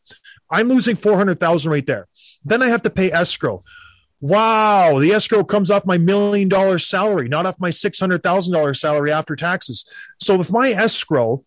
[0.52, 2.08] I'm losing 400,000 right there.
[2.44, 3.64] Then I have to pay escrow.
[4.22, 9.36] Wow, the escrow comes off my million dollar salary, not off my $600,000 salary after
[9.36, 9.90] taxes.
[10.20, 11.46] So if my escrow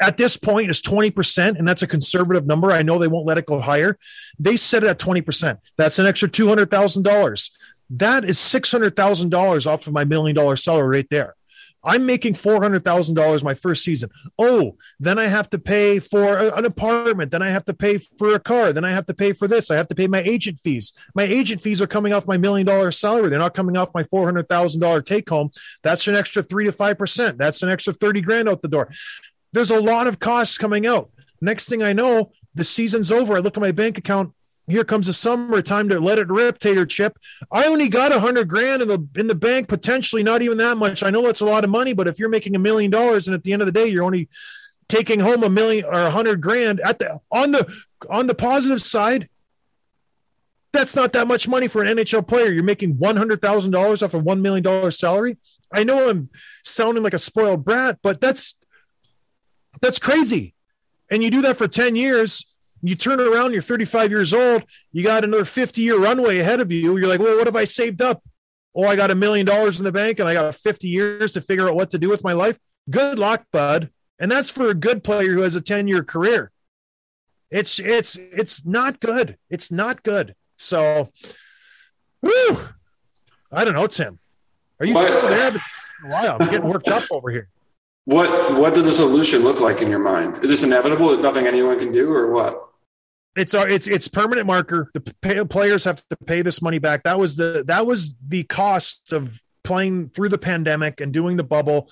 [0.00, 2.70] at this point is 20%, and that's a conservative number.
[2.70, 3.98] I know they won't let it go higher.
[4.38, 5.58] They set it at 20%.
[5.76, 7.50] That's an extra $200,000.
[7.90, 11.34] That is $600,000 off of my million dollar salary right there.
[11.84, 14.10] I'm making $400,000 my first season.
[14.38, 17.30] Oh, then I have to pay for an apartment.
[17.30, 18.72] Then I have to pay for a car.
[18.72, 19.70] Then I have to pay for this.
[19.70, 20.92] I have to pay my agent fees.
[21.14, 23.28] My agent fees are coming off my million dollar salary.
[23.28, 25.50] They're not coming off my $400,000 take home.
[25.82, 27.36] That's an extra three to 5%.
[27.36, 28.88] That's an extra 30 grand out the door
[29.54, 31.10] there's a lot of costs coming out.
[31.40, 33.36] Next thing I know, the season's over.
[33.36, 34.32] I look at my bank account.
[34.66, 37.18] Here comes the summer time to let it rip, Tater Chip.
[37.52, 40.78] I only got a hundred grand in the in the bank, potentially not even that
[40.78, 41.02] much.
[41.02, 43.34] I know that's a lot of money, but if you're making a million dollars and
[43.34, 44.28] at the end of the day you're only
[44.88, 47.70] taking home a million or a hundred grand at the on the
[48.08, 49.28] on the positive side,
[50.72, 52.50] that's not that much money for an NHL player.
[52.50, 55.36] You're making one hundred thousand dollars off a one million dollar salary.
[55.72, 56.30] I know I'm
[56.62, 58.54] sounding like a spoiled brat, but that's
[59.80, 60.54] that's crazy.
[61.10, 62.53] And you do that for 10 years.
[62.86, 66.70] You turn around, you're 35 years old, you got another 50 year runway ahead of
[66.70, 66.98] you.
[66.98, 68.22] You're like, well, what have I saved up?
[68.76, 71.40] Oh, I got a million dollars in the bank and I got 50 years to
[71.40, 72.58] figure out what to do with my life.
[72.90, 73.90] Good luck, bud.
[74.18, 76.50] And that's for a good player who has a 10 year career.
[77.50, 79.38] It's it's it's not good.
[79.48, 80.34] It's not good.
[80.58, 81.10] So
[82.20, 82.58] whew,
[83.50, 84.18] I don't know, Tim.
[84.80, 85.52] Are you still there?
[86.04, 87.48] Wow, I'm getting worked up over here.
[88.04, 90.42] What what does the solution look like in your mind?
[90.42, 91.12] Is this inevitable?
[91.12, 92.73] Is nothing anyone can do, or what?
[93.36, 94.90] It's our it's it's permanent marker.
[94.94, 97.02] The pay, players have to pay this money back.
[97.02, 101.44] That was the that was the cost of playing through the pandemic and doing the
[101.44, 101.90] bubble.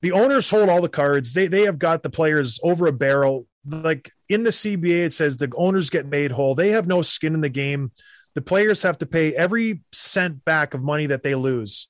[0.00, 1.32] The owners hold all the cards.
[1.32, 3.46] They they have got the players over a barrel.
[3.66, 6.54] Like in the CBA, it says the owners get made whole.
[6.54, 7.92] They have no skin in the game.
[8.34, 11.88] The players have to pay every cent back of money that they lose.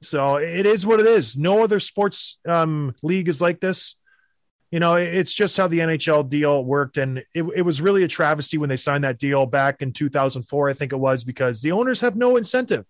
[0.00, 1.36] So it is what it is.
[1.36, 3.96] No other sports um, league is like this
[4.72, 6.96] you know, it's just how the NHL deal worked.
[6.96, 10.70] And it, it was really a travesty when they signed that deal back in 2004,
[10.70, 12.86] I think it was, because the owners have no incentive.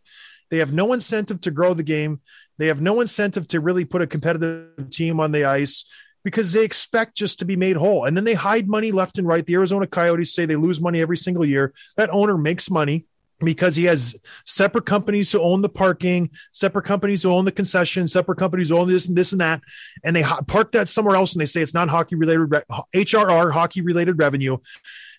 [0.49, 2.21] They have no incentive to grow the game.
[2.59, 5.85] They have no incentive to really put a competitive team on the ice
[6.23, 8.05] because they expect just to be made whole.
[8.05, 9.45] And then they hide money left and right.
[9.45, 11.75] The Arizona Coyotes say they lose money every single year.
[11.97, 13.07] That owner makes money
[13.45, 18.07] because he has separate companies who own the parking, separate companies who own the concession,
[18.07, 19.61] separate companies who own this and this and that,
[20.05, 22.63] and they ho- park that somewhere else and they say it's not hockey related re-
[22.95, 24.59] HRR hockey related revenue,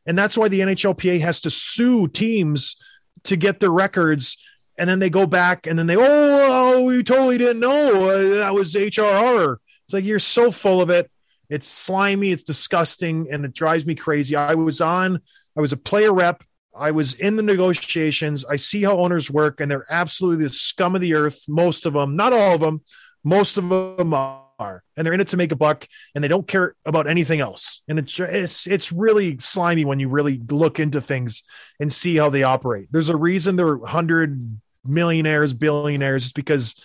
[0.06, 2.76] and that's why the NHLPA has to sue teams
[3.24, 4.38] to get their records,
[4.78, 8.38] and then they go back and then they oh, oh we totally didn't know uh,
[8.40, 9.58] that was HRR.
[9.86, 11.10] It's like you're so full of it.
[11.50, 14.36] It's slimy, it's disgusting, and it drives me crazy.
[14.36, 15.20] I was on,
[15.56, 16.44] I was a player rep
[16.76, 18.46] I was in the negotiations.
[18.46, 21.46] I see how owners work, and they're absolutely the scum of the earth.
[21.48, 22.82] Most of them, not all of them,
[23.24, 26.48] most of them are, and they're in it to make a buck, and they don't
[26.48, 27.82] care about anything else.
[27.88, 31.44] And it's it's it's really slimy when you really look into things
[31.80, 32.88] and see how they operate.
[32.92, 36.76] There's a reason they're hundred millionaires, billionaires, is because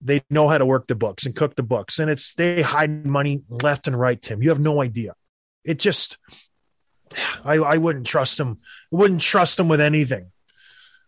[0.00, 3.04] they know how to work the books and cook the books, and it's they hide
[3.04, 4.20] money left and right.
[4.20, 5.14] Tim, you have no idea.
[5.64, 6.18] It just
[7.44, 8.58] I, I wouldn't trust him.
[8.92, 10.30] I wouldn't trust him with anything.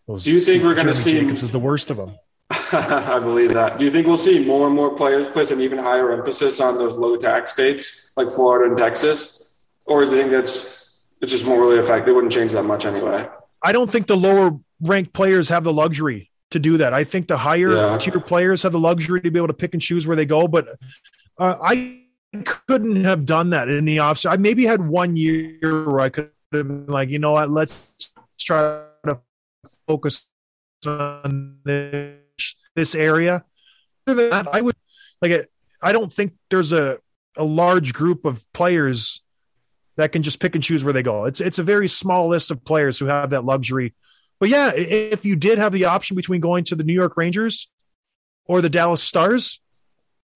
[0.07, 1.13] Those Do you think we're going to see?
[1.21, 2.17] Jacobs is the worst of them.
[2.51, 3.79] I believe that.
[3.79, 6.79] Do you think we'll see more and more players place an even higher emphasis on
[6.79, 11.45] those low tax states like Florida and Texas, or do you think that's it's just
[11.45, 12.09] more really affect?
[12.09, 13.29] It wouldn't change that much anyway.
[13.63, 16.95] I don't think the lower ranked players have the luxury to do that.
[16.95, 17.99] I think the higher Yeah.
[17.99, 20.49] tier players have the luxury to be able to pick and choose where they go.
[20.49, 20.69] But
[21.37, 22.01] uh, I
[22.45, 24.31] couldn't have done that in the offseason.
[24.31, 28.15] I maybe had one year where I could have been like, you know what, let's
[28.39, 29.21] try to
[29.87, 30.27] focus
[30.87, 32.17] on this,
[32.75, 33.45] this area.
[34.07, 34.77] Other than that, I would
[35.21, 35.51] like it.
[35.83, 36.99] I don't think there's a,
[37.37, 39.23] a large group of players
[39.97, 41.25] that can just pick and choose where they go.
[41.25, 43.95] It's it's a very small list of players who have that luxury.
[44.41, 47.69] But yeah, if you did have the option between going to the New York Rangers
[48.47, 49.61] or the Dallas Stars,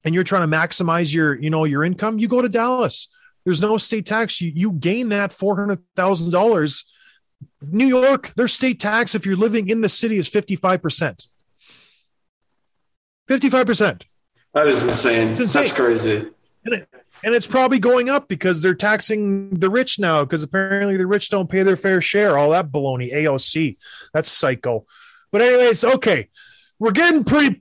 [0.05, 3.09] and you're trying to maximize your you know your income, you go to Dallas.
[3.45, 4.41] There's no state tax.
[4.41, 6.85] You you gain that four hundred thousand dollars.
[7.61, 11.27] New York, their state tax if you're living in the city is fifty five percent.
[13.27, 14.05] Fifty five percent.
[14.55, 15.29] That is insane.
[15.29, 15.63] Insane.
[15.63, 16.29] That's crazy.
[16.65, 16.89] and, it,
[17.25, 21.31] and it's probably going up because they're taxing the rich now because apparently the rich
[21.31, 22.39] don't pay their fair share.
[22.39, 23.77] All that baloney, AOC,
[24.13, 24.87] that's psycho.
[25.31, 26.29] But anyways, okay,
[26.79, 27.55] we're getting pretty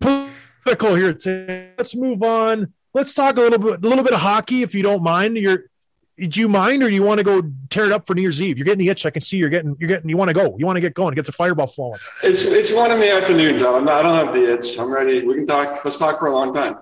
[0.63, 1.13] political oh, here.
[1.13, 1.71] Today.
[1.77, 2.73] Let's move on.
[2.93, 5.37] Let's talk a little bit, a little bit of hockey, if you don't mind.
[5.37, 5.65] You're,
[6.17, 8.41] do you mind, or do you want to go tear it up for New Year's
[8.41, 8.57] Eve?
[8.57, 9.05] You're getting the itch.
[9.05, 10.09] I can see you're getting, you're getting.
[10.09, 10.55] You want to go.
[10.59, 11.15] You want to get going.
[11.15, 11.99] Get the fireball flowing.
[12.21, 13.87] It's it's one in the afternoon, John.
[13.87, 14.77] I don't have the itch.
[14.77, 15.25] I'm ready.
[15.25, 15.83] We can talk.
[15.83, 16.77] Let's talk for a long time.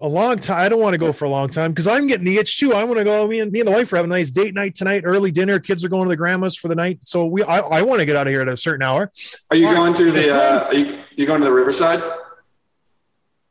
[0.00, 0.58] A long time.
[0.58, 2.72] I don't want to go for a long time because I'm getting the itch too.
[2.72, 3.26] I want to go.
[3.26, 5.58] Me and me and the wife are having a nice date night tonight, early dinner.
[5.58, 7.42] Kids are going to the grandma's for the night, so we.
[7.42, 9.10] I, I want to get out of here at a certain hour.
[9.50, 9.78] Are you All right.
[9.78, 10.34] going to the?
[10.34, 12.02] Uh, are you, you going to the Riverside?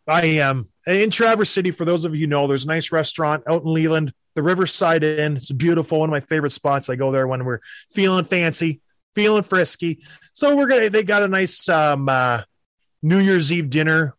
[0.07, 1.71] I am in Traverse City.
[1.71, 5.03] For those of you who know, there's a nice restaurant out in Leland, the Riverside
[5.03, 5.35] Inn.
[5.35, 5.99] It's beautiful.
[5.99, 6.89] One of my favorite spots.
[6.89, 7.59] I go there when we're
[7.91, 8.79] feeling fancy,
[9.15, 10.01] feeling frisky.
[10.31, 10.89] So we're gonna.
[10.89, 12.43] They got a nice um, uh,
[13.01, 14.15] New Year's Eve dinner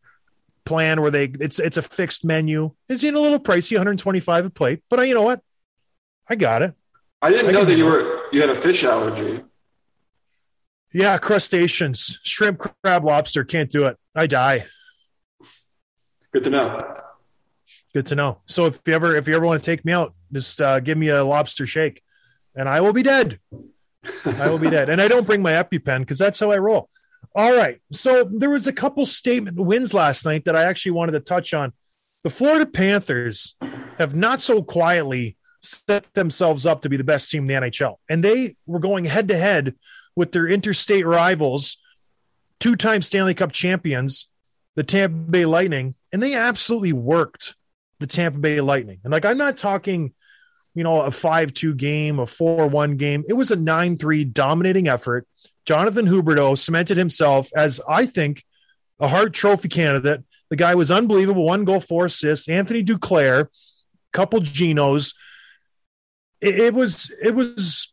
[0.68, 2.72] plan where they it's it's a fixed menu.
[2.88, 5.40] It's in a little pricey, 125 a plate, but I, you know what?
[6.28, 6.74] I got it.
[7.22, 9.42] I didn't I know that you were you had a fish allergy.
[10.92, 13.44] Yeah, crustaceans, shrimp, crab, lobster.
[13.44, 13.96] Can't do it.
[14.14, 14.66] I die.
[16.33, 16.96] Good to know.
[17.94, 18.40] Good to know.
[18.46, 20.98] So if you ever if you ever want to take me out, just uh, give
[20.98, 22.02] me a lobster shake,
[22.54, 23.40] and I will be dead.
[24.24, 24.90] I will be dead.
[24.90, 26.90] And I don't bring my EpiPen because that's how I roll.
[27.35, 27.81] All right.
[27.92, 31.54] So there was a couple statement wins last night that I actually wanted to touch
[31.54, 31.72] on.
[32.24, 33.57] The Florida Panthers
[33.98, 37.96] have not so quietly set themselves up to be the best team in the NHL.
[38.09, 39.74] And they were going head to head
[40.16, 41.78] with their interstate rivals,
[42.61, 44.31] two time Stanley Cup champions,
[44.74, 47.54] the Tampa Bay Lightning, and they absolutely worked
[48.00, 49.00] the Tampa Bay Lightning.
[49.04, 50.12] And like, I'm not talking,
[50.74, 53.24] you know, a 5 2 game, a 4 1 game.
[53.28, 55.26] It was a 9 3 dominating effort.
[55.68, 58.42] Jonathan Huberdeau cemented himself as, I think,
[58.98, 60.24] a Hart Trophy candidate.
[60.48, 61.44] The guy was unbelievable.
[61.44, 62.48] One goal, four assists.
[62.48, 63.48] Anthony Duclair,
[64.14, 65.14] couple Genos.
[66.40, 67.92] it, it was it was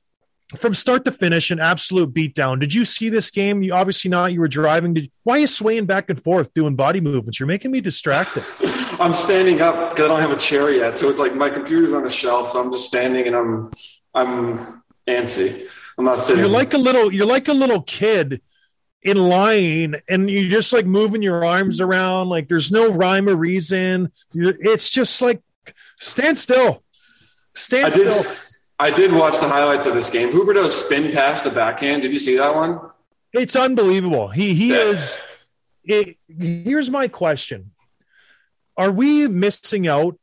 [0.56, 2.62] from start to finish an absolute beatdown.
[2.62, 3.62] Did you see this game?
[3.62, 4.32] You obviously not.
[4.32, 4.94] You were driving.
[4.94, 7.42] Did, why are you swaying back and forth doing body movements?
[7.42, 8.46] You're making me distracted.
[9.02, 10.98] I'm standing up because I don't have a chair yet.
[10.98, 12.54] So it's like my computer's on a shelf.
[12.54, 13.72] So I'm just standing and I'm
[14.14, 15.68] I'm antsy.
[15.98, 16.42] I'm not sitting.
[16.42, 17.12] You're like a little.
[17.12, 18.42] You're like a little kid
[19.02, 22.30] in line, and you're just like moving your arms around.
[22.30, 24.12] Like there's no rhyme or reason.
[24.34, 25.42] It's just like
[26.00, 26.84] stand still.
[27.54, 28.12] Stand I did.
[28.12, 28.32] still.
[28.78, 30.30] I did watch the highlights of this game.
[30.34, 32.02] Huberdeau's spin past the backhand.
[32.02, 32.80] Did you see that one?
[33.32, 34.28] It's unbelievable.
[34.30, 34.78] He he Yeah.
[34.84, 35.18] is.
[35.86, 37.72] It, here's my question:
[38.76, 40.18] Are we missing out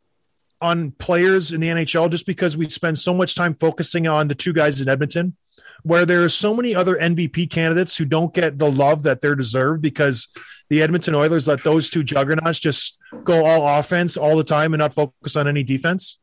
[0.61, 4.35] on players in the NHL just because we spend so much time focusing on the
[4.35, 5.37] two guys in Edmonton,
[5.83, 9.35] where there are so many other MVP candidates who don't get the love that they're
[9.35, 10.29] deserved because
[10.71, 14.81] the Edmonton Oilers let those two juggernauts just go all offense all the time and
[14.81, 16.19] not focus on any defense?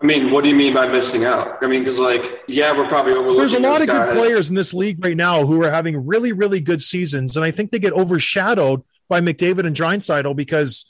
[0.00, 1.58] I mean, what do you mean by missing out?
[1.60, 3.38] I mean, because like, yeah, we're probably overlooking.
[3.38, 4.16] There's a lot of good guys.
[4.16, 7.50] players in this league right now who are having really, really good seasons, and I
[7.50, 10.84] think they get overshadowed by McDavid and Draisaitl because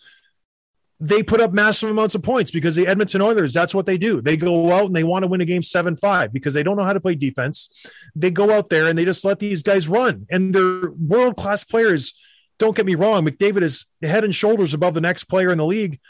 [1.01, 4.21] they put up massive amounts of points because the Edmonton Oilers, that's what they do.
[4.21, 6.85] They go out and they want to win a game 7-5 because they don't know
[6.85, 7.87] how to play defense.
[8.17, 10.27] They go out there and they just let these guys run.
[10.29, 12.15] And they're world-class players.
[12.59, 15.67] Don't get me wrong, McDavid is head and shoulders above the next player in the
[15.67, 16.01] league,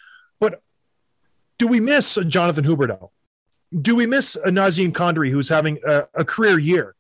[0.41, 0.63] but
[1.59, 3.11] do we miss Jonathan Huberdeau?
[3.83, 6.95] Do we miss a Nazem Kadri who's having a, a career year?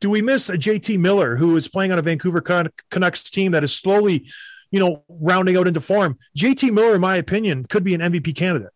[0.00, 3.52] Do we miss a JT Miller who is playing on a Vancouver Can- Canucks team
[3.52, 4.26] that is slowly,
[4.74, 6.18] you know, rounding out into form?
[6.36, 8.72] JT Miller, in my opinion, could be an MVP candidate.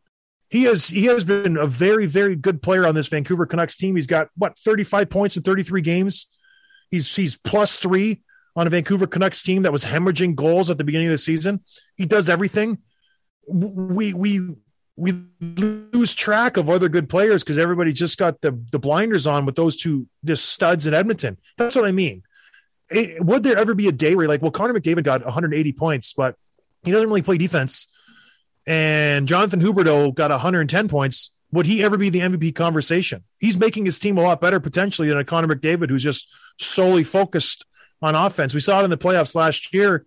[0.49, 3.97] He has he has been a very very good player on this Vancouver Canucks team.
[3.97, 6.29] He's got what 35 points in 33 games.
[6.93, 8.23] He's he's plus 3
[8.55, 11.65] on a Vancouver Canucks team that was hemorrhaging goals at the beginning of the season.
[11.97, 12.79] He does everything.
[13.49, 14.51] We we
[14.95, 19.47] we lose track of other good players because everybody just got the the blinders on
[19.47, 21.39] with those two just studs in Edmonton.
[21.57, 22.23] That's what I mean.
[22.91, 25.73] It- would there ever be a day where you're like, well, Connor McDavid got 180
[25.73, 26.37] points, but
[26.85, 27.89] he doesn't really play defense,
[28.67, 31.33] and Jonathan Huberdeau got 110 points.
[31.51, 33.25] Would he ever be the MVP conversation?
[33.39, 37.05] He's making his team a lot better potentially than a Connor McDavid who's just solely
[37.05, 37.65] focused
[38.03, 38.53] on offense.
[38.55, 40.05] We saw it in the playoffs last year.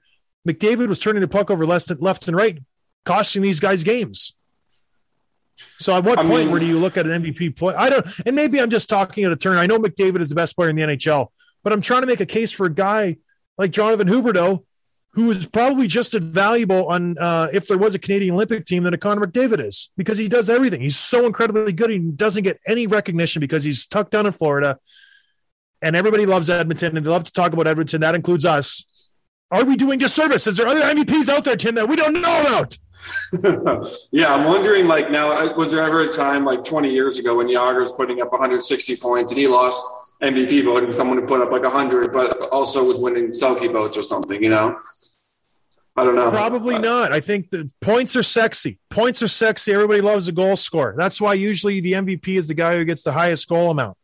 [0.48, 2.60] McDavid was turning the puck over left and left and right,
[3.06, 4.34] costing these guys games.
[5.80, 7.74] So at what I point mean- where do you look at an MVP play?
[7.76, 9.58] I don't, and maybe I'm just talking at a turn.
[9.58, 11.28] I know McDavid is the best player in the NHL,
[11.64, 13.18] but I'm trying to make a case for a guy
[13.58, 14.64] like Jonathan Huberdeau,
[15.14, 18.84] who is probably just as valuable on uh, if there was a Canadian Olympic team
[18.84, 20.82] than a Connor McDavid is because he does everything.
[20.82, 21.90] He's so incredibly good.
[21.90, 24.80] He doesn't get any recognition because he's tucked down in Florida,
[25.82, 28.02] and everybody loves Edmonton and they love to talk about Edmonton.
[28.02, 28.86] That includes us.
[29.52, 30.48] Are we doing disservice?
[30.48, 32.78] Is there other MVPs out there, Tim, that we don't know about?
[34.12, 34.88] yeah, I'm wondering.
[34.88, 38.22] Like now, was there ever a time like 20 years ago when Jagr was putting
[38.22, 39.84] up 160 points and he lost
[40.22, 44.04] MVP voting, someone who put up like 100, but also was winning Selke votes or
[44.04, 44.42] something?
[44.42, 44.80] You know,
[45.96, 46.30] I don't know.
[46.30, 47.12] Probably not.
[47.12, 48.80] I think the points are sexy.
[48.90, 49.74] Points are sexy.
[49.74, 50.96] Everybody loves a goal scorer.
[50.98, 53.98] That's why usually the MVP is the guy who gets the highest goal amount.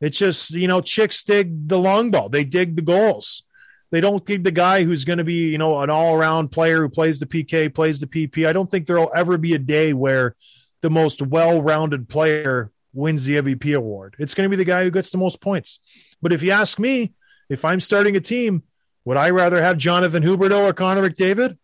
[0.00, 2.28] It's just, you know, chicks dig the long ball.
[2.30, 3.44] They dig the goals.
[3.90, 6.78] They don't dig the guy who's going to be, you know, an all around player
[6.78, 8.46] who plays the PK, plays the PP.
[8.46, 10.36] I don't think there'll ever be a day where
[10.80, 14.16] the most well rounded player wins the MVP award.
[14.18, 15.80] It's going to be the guy who gets the most points.
[16.20, 17.14] But if you ask me,
[17.48, 18.62] if I'm starting a team,
[19.04, 21.56] would I rather have Jonathan Huberdeau or Connor McDavid?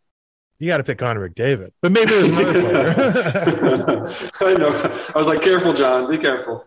[0.59, 1.73] You got to pick Connor McDavid.
[1.83, 4.11] But maybe there's another player.
[4.41, 5.03] I know.
[5.15, 6.11] I was like, careful, John.
[6.11, 6.65] Be careful.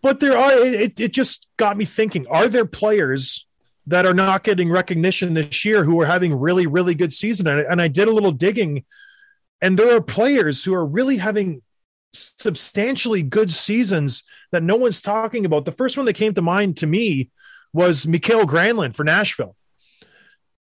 [0.00, 3.46] but there are it, it just got me thinking are there players
[3.86, 7.60] that are not getting recognition this year who are having really really good season and,
[7.60, 8.84] and i did a little digging
[9.60, 11.62] and there are players who are really having
[12.12, 15.64] substantially good seasons that no one's talking about.
[15.64, 17.30] The first one that came to mind to me
[17.72, 19.54] was Mikael Granlund for Nashville.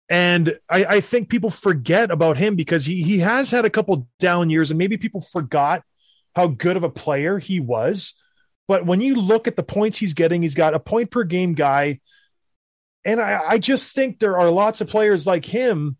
[0.09, 4.07] And I, I think people forget about him because he he has had a couple
[4.19, 5.83] down years and maybe people forgot
[6.35, 8.21] how good of a player he was.
[8.67, 11.55] But when you look at the points he's getting, he's got a point per game
[11.55, 11.99] guy.
[13.05, 15.97] And I, I just think there are lots of players like him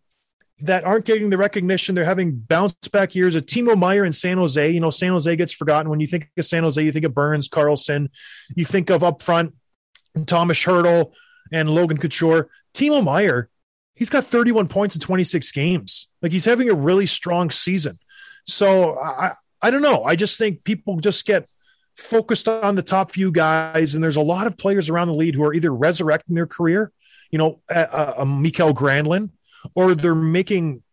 [0.62, 1.94] that aren't getting the recognition.
[1.94, 3.36] They're having bounce back years.
[3.36, 5.90] A Timo Meier in San Jose, you know, San Jose gets forgotten.
[5.90, 8.10] When you think of San Jose, you think of Burns, Karlsson,
[8.56, 9.54] you think of up front
[10.26, 11.12] Tomas Hertl
[11.52, 12.50] and Logan Couture.
[12.74, 13.50] Timo Meier,
[13.96, 16.10] he's got 31 points in 26 games.
[16.22, 17.98] Like he's having a really strong season.
[18.46, 20.04] So I, I don't know.
[20.04, 21.48] I just think people just get
[21.96, 25.36] focused on the top few guys, and there's a lot of players around the league
[25.36, 26.92] who are either resurrecting their career,
[27.32, 29.32] you know, a, a Mikael Granlund,
[29.76, 30.84] or they're making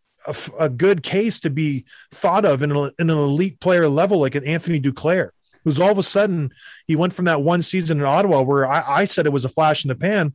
[0.59, 4.35] a good case to be thought of in, a, in an elite player level, like
[4.35, 5.29] an Anthony Duclair.
[5.63, 6.51] was all of a sudden
[6.87, 9.49] he went from that one season in Ottawa where I, I said it was a
[9.49, 10.33] flash in the pan.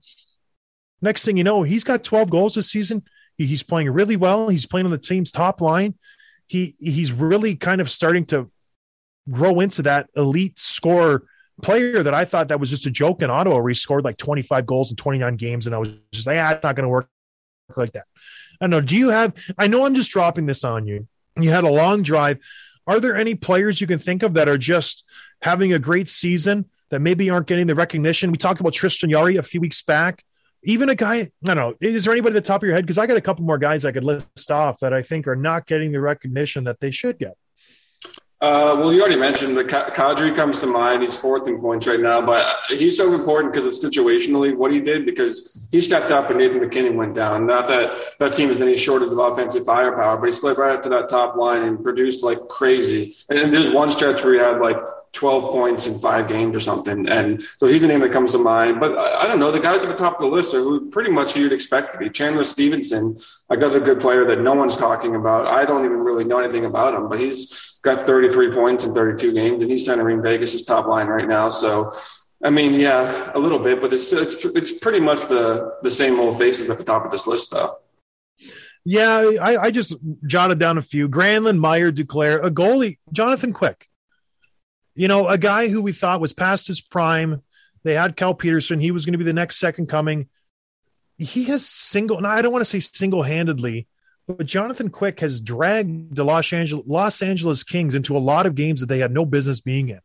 [1.02, 3.02] Next thing you know, he's got 12 goals this season.
[3.36, 4.48] He, he's playing really well.
[4.48, 5.94] He's playing on the team's top line.
[6.46, 8.50] He he's really kind of starting to
[9.30, 11.24] grow into that elite scorer
[11.62, 14.16] player that I thought that was just a joke in Ottawa where he scored like
[14.16, 15.66] 25 goals in 29 games.
[15.66, 17.08] And I was just like, ah, it's not going to work
[17.76, 18.06] like that.
[18.60, 18.80] I don't know.
[18.80, 21.06] Do you have, I know I'm just dropping this on you.
[21.36, 22.38] You had a long drive.
[22.86, 25.04] Are there any players you can think of that are just
[25.42, 28.30] having a great season that maybe aren't getting the recognition?
[28.30, 30.24] We talked about Tristan Jarry a few weeks back.
[30.62, 31.74] Even a guy, I don't know.
[31.80, 32.84] Is there anybody at the top of your head?
[32.84, 35.36] Because I got a couple more guys I could list off that I think are
[35.36, 37.36] not getting the recognition that they should get.
[38.40, 41.02] Uh, well, you already mentioned the Kadri comes to mind.
[41.02, 44.80] He's fourth in points right now, but he's so important because of situationally what he
[44.80, 47.44] did because he stepped up and Nathan MacKinnon went down.
[47.46, 50.82] Not that that team is any shortage of offensive firepower, but he slid right up
[50.84, 53.14] to that top line and produced like crazy.
[53.28, 54.78] And there's one stretch where he had like
[55.12, 57.08] 12 points in five games or something.
[57.08, 58.78] And so he's the name that comes to mind.
[58.78, 59.50] But I, I don't know.
[59.50, 61.92] The guys at the top of the list are who pretty much who you'd expect
[61.92, 62.08] to be.
[62.10, 65.46] Chandler Stephenson, another good player that no one's talking about.
[65.46, 69.32] I don't even really know anything about him, but he's got 33 points in 32
[69.32, 71.48] games, and he's centering Vegas' top line right now.
[71.48, 71.92] So,
[72.42, 76.20] I mean, yeah, a little bit, but it's it's, it's pretty much the the same
[76.20, 77.78] old faces at the top of this list, though.
[78.84, 79.94] Yeah, I, I just
[80.26, 83.89] jotted down a few: Granlund, Meier, Duclair, a goalie, Jonathan Quick.
[85.00, 87.40] You know, a guy who we thought was past his prime.
[87.84, 88.80] They had Cal Petersen.
[88.80, 90.28] he was going to be the next second coming.
[91.16, 93.88] He has single, and I don't want to say single handedly,
[94.28, 98.54] but Jonathan Quick has dragged the Los Angeles Los Angeles Kings into a lot of
[98.54, 100.00] games that they had no business being in.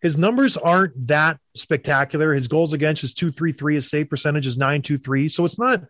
[0.00, 2.32] His numbers aren't that spectacular.
[2.32, 5.28] His goals against is 233, his save percentage is 923.
[5.28, 5.84] So it's not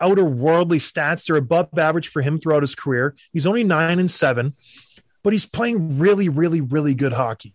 [0.00, 1.26] outer worldly stats.
[1.26, 3.14] They're above average for him throughout his career.
[3.34, 4.54] He's only nine and seven,
[5.22, 7.54] but he's playing really, really, really good hockey.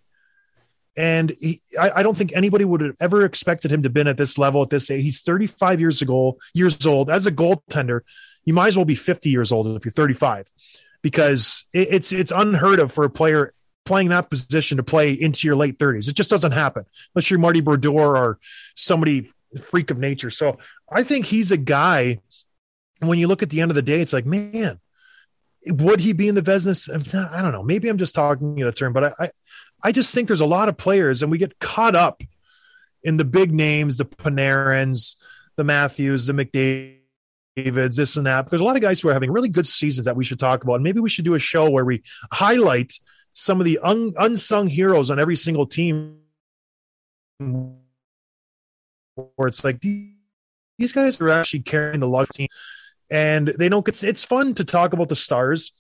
[0.97, 4.17] And he, I, I, don't think anybody would have ever expected him to been at
[4.17, 5.03] this level at this age.
[5.03, 8.01] He's 35 years ago, years old as a goaltender
[8.49, 10.49] you might as well be 50 years old if you're 35
[11.03, 13.53] because it's it's unheard of for a player
[13.85, 16.07] playing that position to play into your late 30s.
[16.07, 18.39] It just doesn't happen unless you're Marty Brodeur or
[18.73, 19.31] somebody
[19.61, 20.31] freak of nature.
[20.31, 20.57] So
[20.91, 22.21] I think he's a guy.
[23.01, 24.79] When you look at the end of the day, it's like, man,
[25.67, 26.89] would he be in the business?
[26.89, 27.63] I don't know.
[27.63, 29.31] Maybe I'm just talking in a term, but I, I,
[29.82, 32.21] I just think there's a lot of players, and we get caught up
[33.03, 35.15] in the big names, the Panarins,
[35.55, 38.43] the Matthews, the McDavid's, this and that.
[38.43, 40.39] But there's a lot of guys who are having really good seasons that we should
[40.39, 40.75] talk about.
[40.75, 42.93] And maybe we should do a show where we highlight
[43.34, 46.17] some of the un- unsung heroes on every single team.
[49.15, 52.47] Where it's like these guys are actually carrying the love team,
[53.09, 54.03] and they don't get.
[54.03, 55.71] It's fun to talk about the stars,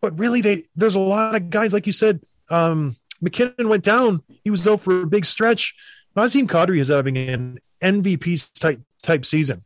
[0.00, 2.20] but really, they there's a lot of guys like you said.
[2.50, 5.74] Um, MacKinnon went down; he was out for a big stretch.
[6.16, 9.62] Nazem Kadri is having an MVP type type season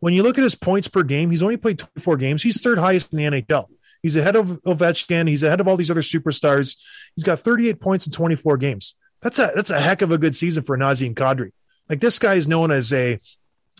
[0.00, 2.42] when you look at his points per game, he's only played 24 games.
[2.42, 3.66] He's third highest in the NHL.
[4.02, 5.28] He's ahead of Ovechkin.
[5.28, 6.76] He's ahead of all these other superstars.
[7.14, 8.94] He's got 38 points in 24 games.
[9.22, 11.52] That's a that's a heck of a good season for Nazem Kadri.
[11.88, 13.18] Like this guy is known as a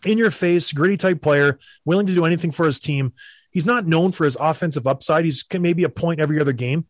[0.05, 3.12] in your face, gritty type player, willing to do anything for his team.
[3.57, 5.25] He's not known for his offensive upside.
[5.25, 6.85] He's maybe a point every other game.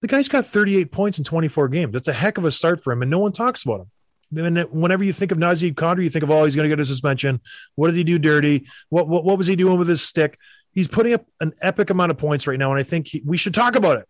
[0.00, 1.92] The guy's got 38 points in 24 games.
[1.92, 3.90] That's a heck of a start for him, and no one talks about him.
[4.30, 6.80] Then whenever you think of Nazem Kadri, you think of, oh, he's going to get
[6.80, 7.42] a suspension.
[7.74, 8.66] What did he do dirty?
[8.88, 10.38] What, what, what was he doing with his stick?
[10.72, 13.36] He's putting up an epic amount of points right now, and I think he, we
[13.36, 14.08] should talk about it.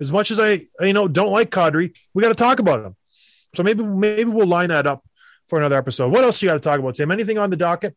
[0.00, 2.96] As much as I, you know, don't like Kadri, we got to talk about him.
[3.54, 5.04] So maybe maybe we'll line that up
[5.48, 6.10] for another episode.
[6.10, 7.12] What else you got to talk about, Tim?
[7.12, 7.96] Anything on the docket?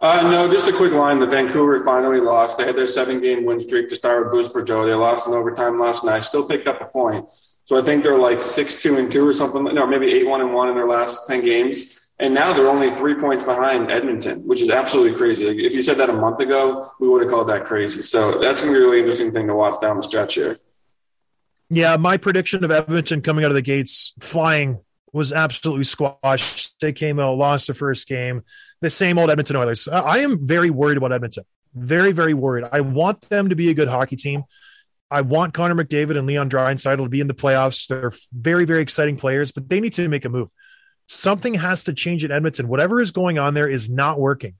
[0.00, 1.18] Uh, no, just a quick line.
[1.18, 2.58] The Vancouver finally lost.
[2.58, 4.86] They had their seven game win streak to start with Bruce Boudreau.
[4.86, 6.24] They lost in overtime last night.
[6.24, 7.30] Still picked up a point.
[7.64, 9.64] So I think they're like six two and two or something.
[9.64, 12.12] No, maybe eight one and one in their last ten games.
[12.18, 15.46] And now they're only three points behind Edmonton, which is absolutely crazy.
[15.46, 18.02] Like if you said that a month ago, we would have called that crazy.
[18.02, 20.58] So that's going to be a really interesting thing to watch down the stretch here.
[21.70, 24.80] Yeah, my prediction of Edmonton coming out of the gates flying
[25.12, 26.74] was absolutely squashed.
[26.80, 28.42] They came out, lost the first game.
[28.84, 29.88] The same old Edmonton Oilers.
[29.88, 31.44] Uh, I am very worried about Edmonton.
[31.74, 32.66] Very, very worried.
[32.70, 34.44] I want them to be a good hockey team.
[35.10, 37.88] I want Connor McDavid and Leon Draisaitl to be in the playoffs.
[37.88, 40.50] They're very, very exciting players, but they need to make a move.
[41.06, 42.68] Something has to change in Edmonton.
[42.68, 44.52] Whatever is going on there is not working.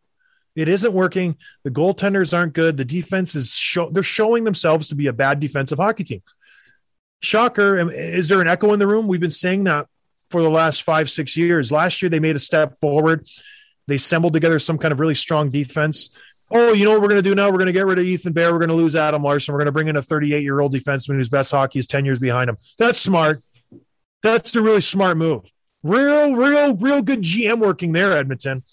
[0.57, 1.37] It isn't working.
[1.65, 2.79] The goaltenders aren't good.
[2.79, 6.23] The defense is show, they're showing themselves to be a bad defensive hockey team.
[7.21, 7.91] Shocker.
[7.91, 9.07] Is there an echo in the room?
[9.07, 9.87] We've been saying that
[10.31, 11.71] for the last five, six years.
[11.71, 13.29] Last year, they made a step forward.
[13.87, 16.11] They assembled together some kind of really strong defense
[16.51, 17.49] oh, you know what we're going to do now?
[17.51, 18.53] We're going to get rid of Ethan Bear.
[18.53, 19.53] We're going to lose Adam Larsson.
[19.53, 22.05] We're going to bring in a 38 year old defenseman whose best hockey is 10
[22.05, 22.59] years behind him.
[22.79, 23.39] That's smart.
[24.23, 25.51] That's a really smart move.
[25.83, 28.65] Real, real, real good GM working there, Edmonton.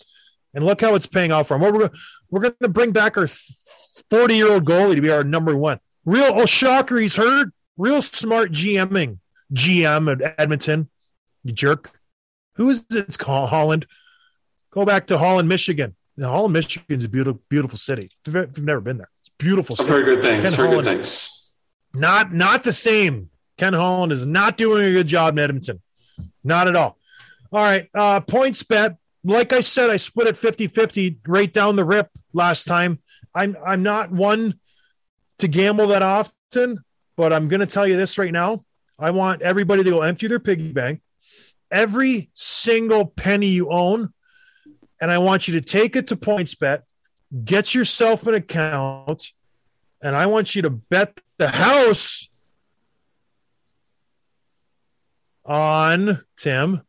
[0.53, 1.61] And look how it's paying off for him.
[1.61, 1.89] We're,
[2.29, 5.79] we're, going to bring back our 40 year old goalie to be our number one.
[6.05, 7.49] Real, oh, shocker, he's hurt.
[7.77, 9.19] Real smart GMing.
[9.53, 10.89] GM at Edmonton.
[11.43, 11.91] You jerk.
[12.55, 13.09] Who is it?
[13.09, 13.85] It's Holland.
[14.71, 15.95] Go back to Holland, Michigan.
[16.17, 18.11] Now, Holland, Michigan is a beautiful, beautiful city.
[18.25, 19.75] If you've never been there, it's beautiful.
[19.75, 19.89] City.
[19.89, 20.55] heard good things.
[20.55, 20.73] Holland.
[20.73, 21.53] good things.
[21.93, 23.29] Not, not the same.
[23.57, 25.81] Ken Holland is not doing a good job in Edmonton.
[26.43, 26.97] Not at all.
[27.51, 27.87] All right.
[27.93, 28.97] Uh, PointsBet.
[29.23, 32.99] Like I said, I split it 50 50 right down the rip last time.
[33.35, 34.59] I'm, I'm not one
[35.39, 36.83] to gamble that often,
[37.17, 38.65] but I'm going to tell you this right now.
[38.97, 41.01] I want everybody to go empty their piggy bank,
[41.71, 44.13] every single penny you own,
[45.01, 46.83] and I want you to take it to PointsBet,
[47.43, 49.33] get yourself an account,
[50.01, 52.29] and I want you to bet the house
[55.43, 56.81] on Tim.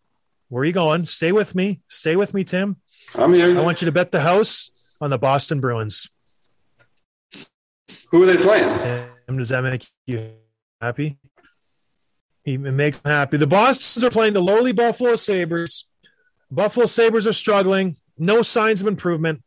[0.49, 1.07] Where are you going?
[1.07, 1.81] Stay with me.
[1.89, 2.77] Stay with me, Tim.
[3.15, 3.59] I'm here.
[3.59, 6.09] I want you to bet the house on the Boston Bruins.
[8.11, 8.75] Who are they playing?
[9.27, 10.33] Tim, does that make you
[10.81, 11.17] happy?
[12.45, 13.39] It makes me happy.
[13.39, 15.87] The Bostons are playing the lowly Buffalo Sabres.
[16.51, 17.97] Buffalo Sabres are struggling.
[18.19, 19.43] No signs of improvement.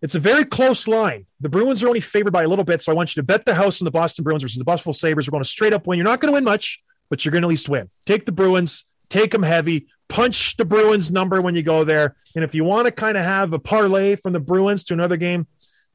[0.00, 1.26] It's a very close line.
[1.40, 3.44] The Bruins are only favored by a little bit, so I want you to bet
[3.44, 5.26] the house on the Boston Bruins versus the Buffalo Sabres.
[5.26, 5.98] We're going to straight up win.
[5.98, 6.80] You're not going to win much,
[7.10, 7.90] but you're going to at least win.
[8.06, 12.14] Take the Bruins, take them heavy, punch the Bruins number when you go there.
[12.34, 15.16] And if you want to kind of have a parlay from the Bruins to another
[15.16, 15.46] game,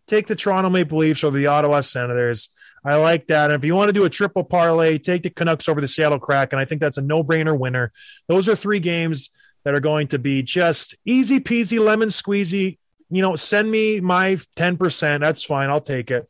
[0.07, 2.49] take the Toronto Maple Leafs or the Ottawa Senators.
[2.85, 3.49] I like that.
[3.49, 6.19] And if you want to do a triple parlay, take the Canucks over the Seattle
[6.19, 6.51] Crack.
[6.51, 7.93] And I think that's a no brainer winner.
[8.27, 9.29] Those are three games
[9.63, 12.77] that are going to be just easy peasy, lemon squeezy.
[13.09, 15.19] You know, send me my 10%.
[15.19, 15.69] That's fine.
[15.69, 16.27] I'll take it.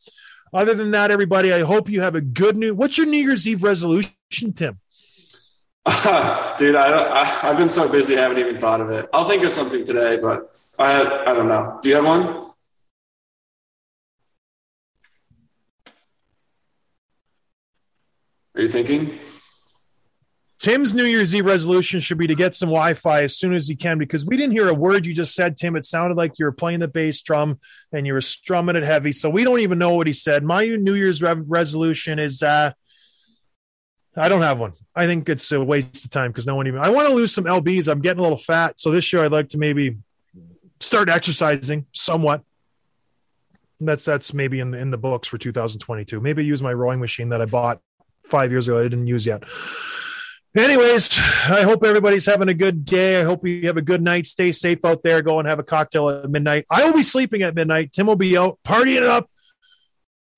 [0.53, 2.75] Other than that, everybody, I hope you have a good new.
[2.75, 4.79] What's your New Year's Eve resolution, Tim?
[5.87, 9.09] Dude, I don't, I, I've been so busy, I haven't even thought of it.
[9.11, 11.79] I'll think of something today, but I, I don't know.
[11.81, 12.51] Do you have one?
[18.55, 19.19] Are you thinking?
[20.63, 23.75] Tim's New Year's Eve resolution should be to get some Wi-Fi as soon as he
[23.75, 25.75] can because we didn't hear a word you just said, Tim.
[25.75, 27.59] It sounded like you were playing the bass drum
[27.91, 30.41] and you were strumming it heavy, so we don't even know what he said.
[30.41, 32.71] My New Year's re- resolution is uh,
[34.15, 34.71] I don't have one.
[34.95, 36.79] I think it's a waste of time because no one even.
[36.79, 37.91] I want to lose some lbs.
[37.91, 39.97] I'm getting a little fat, so this year I'd like to maybe
[40.79, 42.41] start exercising somewhat.
[43.81, 46.21] That's that's maybe in the in the books for 2022.
[46.21, 47.81] Maybe use my rowing machine that I bought
[48.29, 48.79] five years ago.
[48.79, 49.43] I didn't use yet.
[50.55, 53.19] Anyways, I hope everybody's having a good day.
[53.19, 54.27] I hope you have a good night.
[54.27, 55.23] Stay safe out there.
[55.23, 56.65] Go and have a cocktail at midnight.
[56.69, 57.91] I will be sleeping at midnight.
[57.91, 59.31] Tim will be out partying up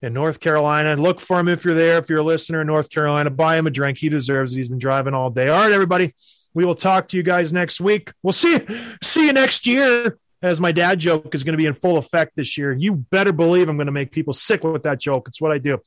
[0.02, 0.96] in North Carolina.
[0.96, 1.98] Look for him if you're there.
[1.98, 3.98] If you're a listener in North Carolina, buy him a drink.
[3.98, 4.58] He deserves it.
[4.58, 5.50] He's been driving all day.
[5.50, 6.14] All right, everybody.
[6.54, 8.14] We will talk to you guys next week.
[8.24, 8.62] We'll see
[9.04, 10.18] see you next year.
[10.42, 12.72] As my dad joke is going to be in full effect this year.
[12.72, 15.28] You better believe I'm going to make people sick with that joke.
[15.28, 15.74] It's what I do.
[15.74, 15.82] All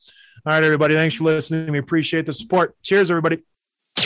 [0.45, 0.95] right, everybody.
[0.95, 1.71] Thanks for listening.
[1.71, 2.75] We appreciate the support.
[2.83, 3.39] Cheers, everybody.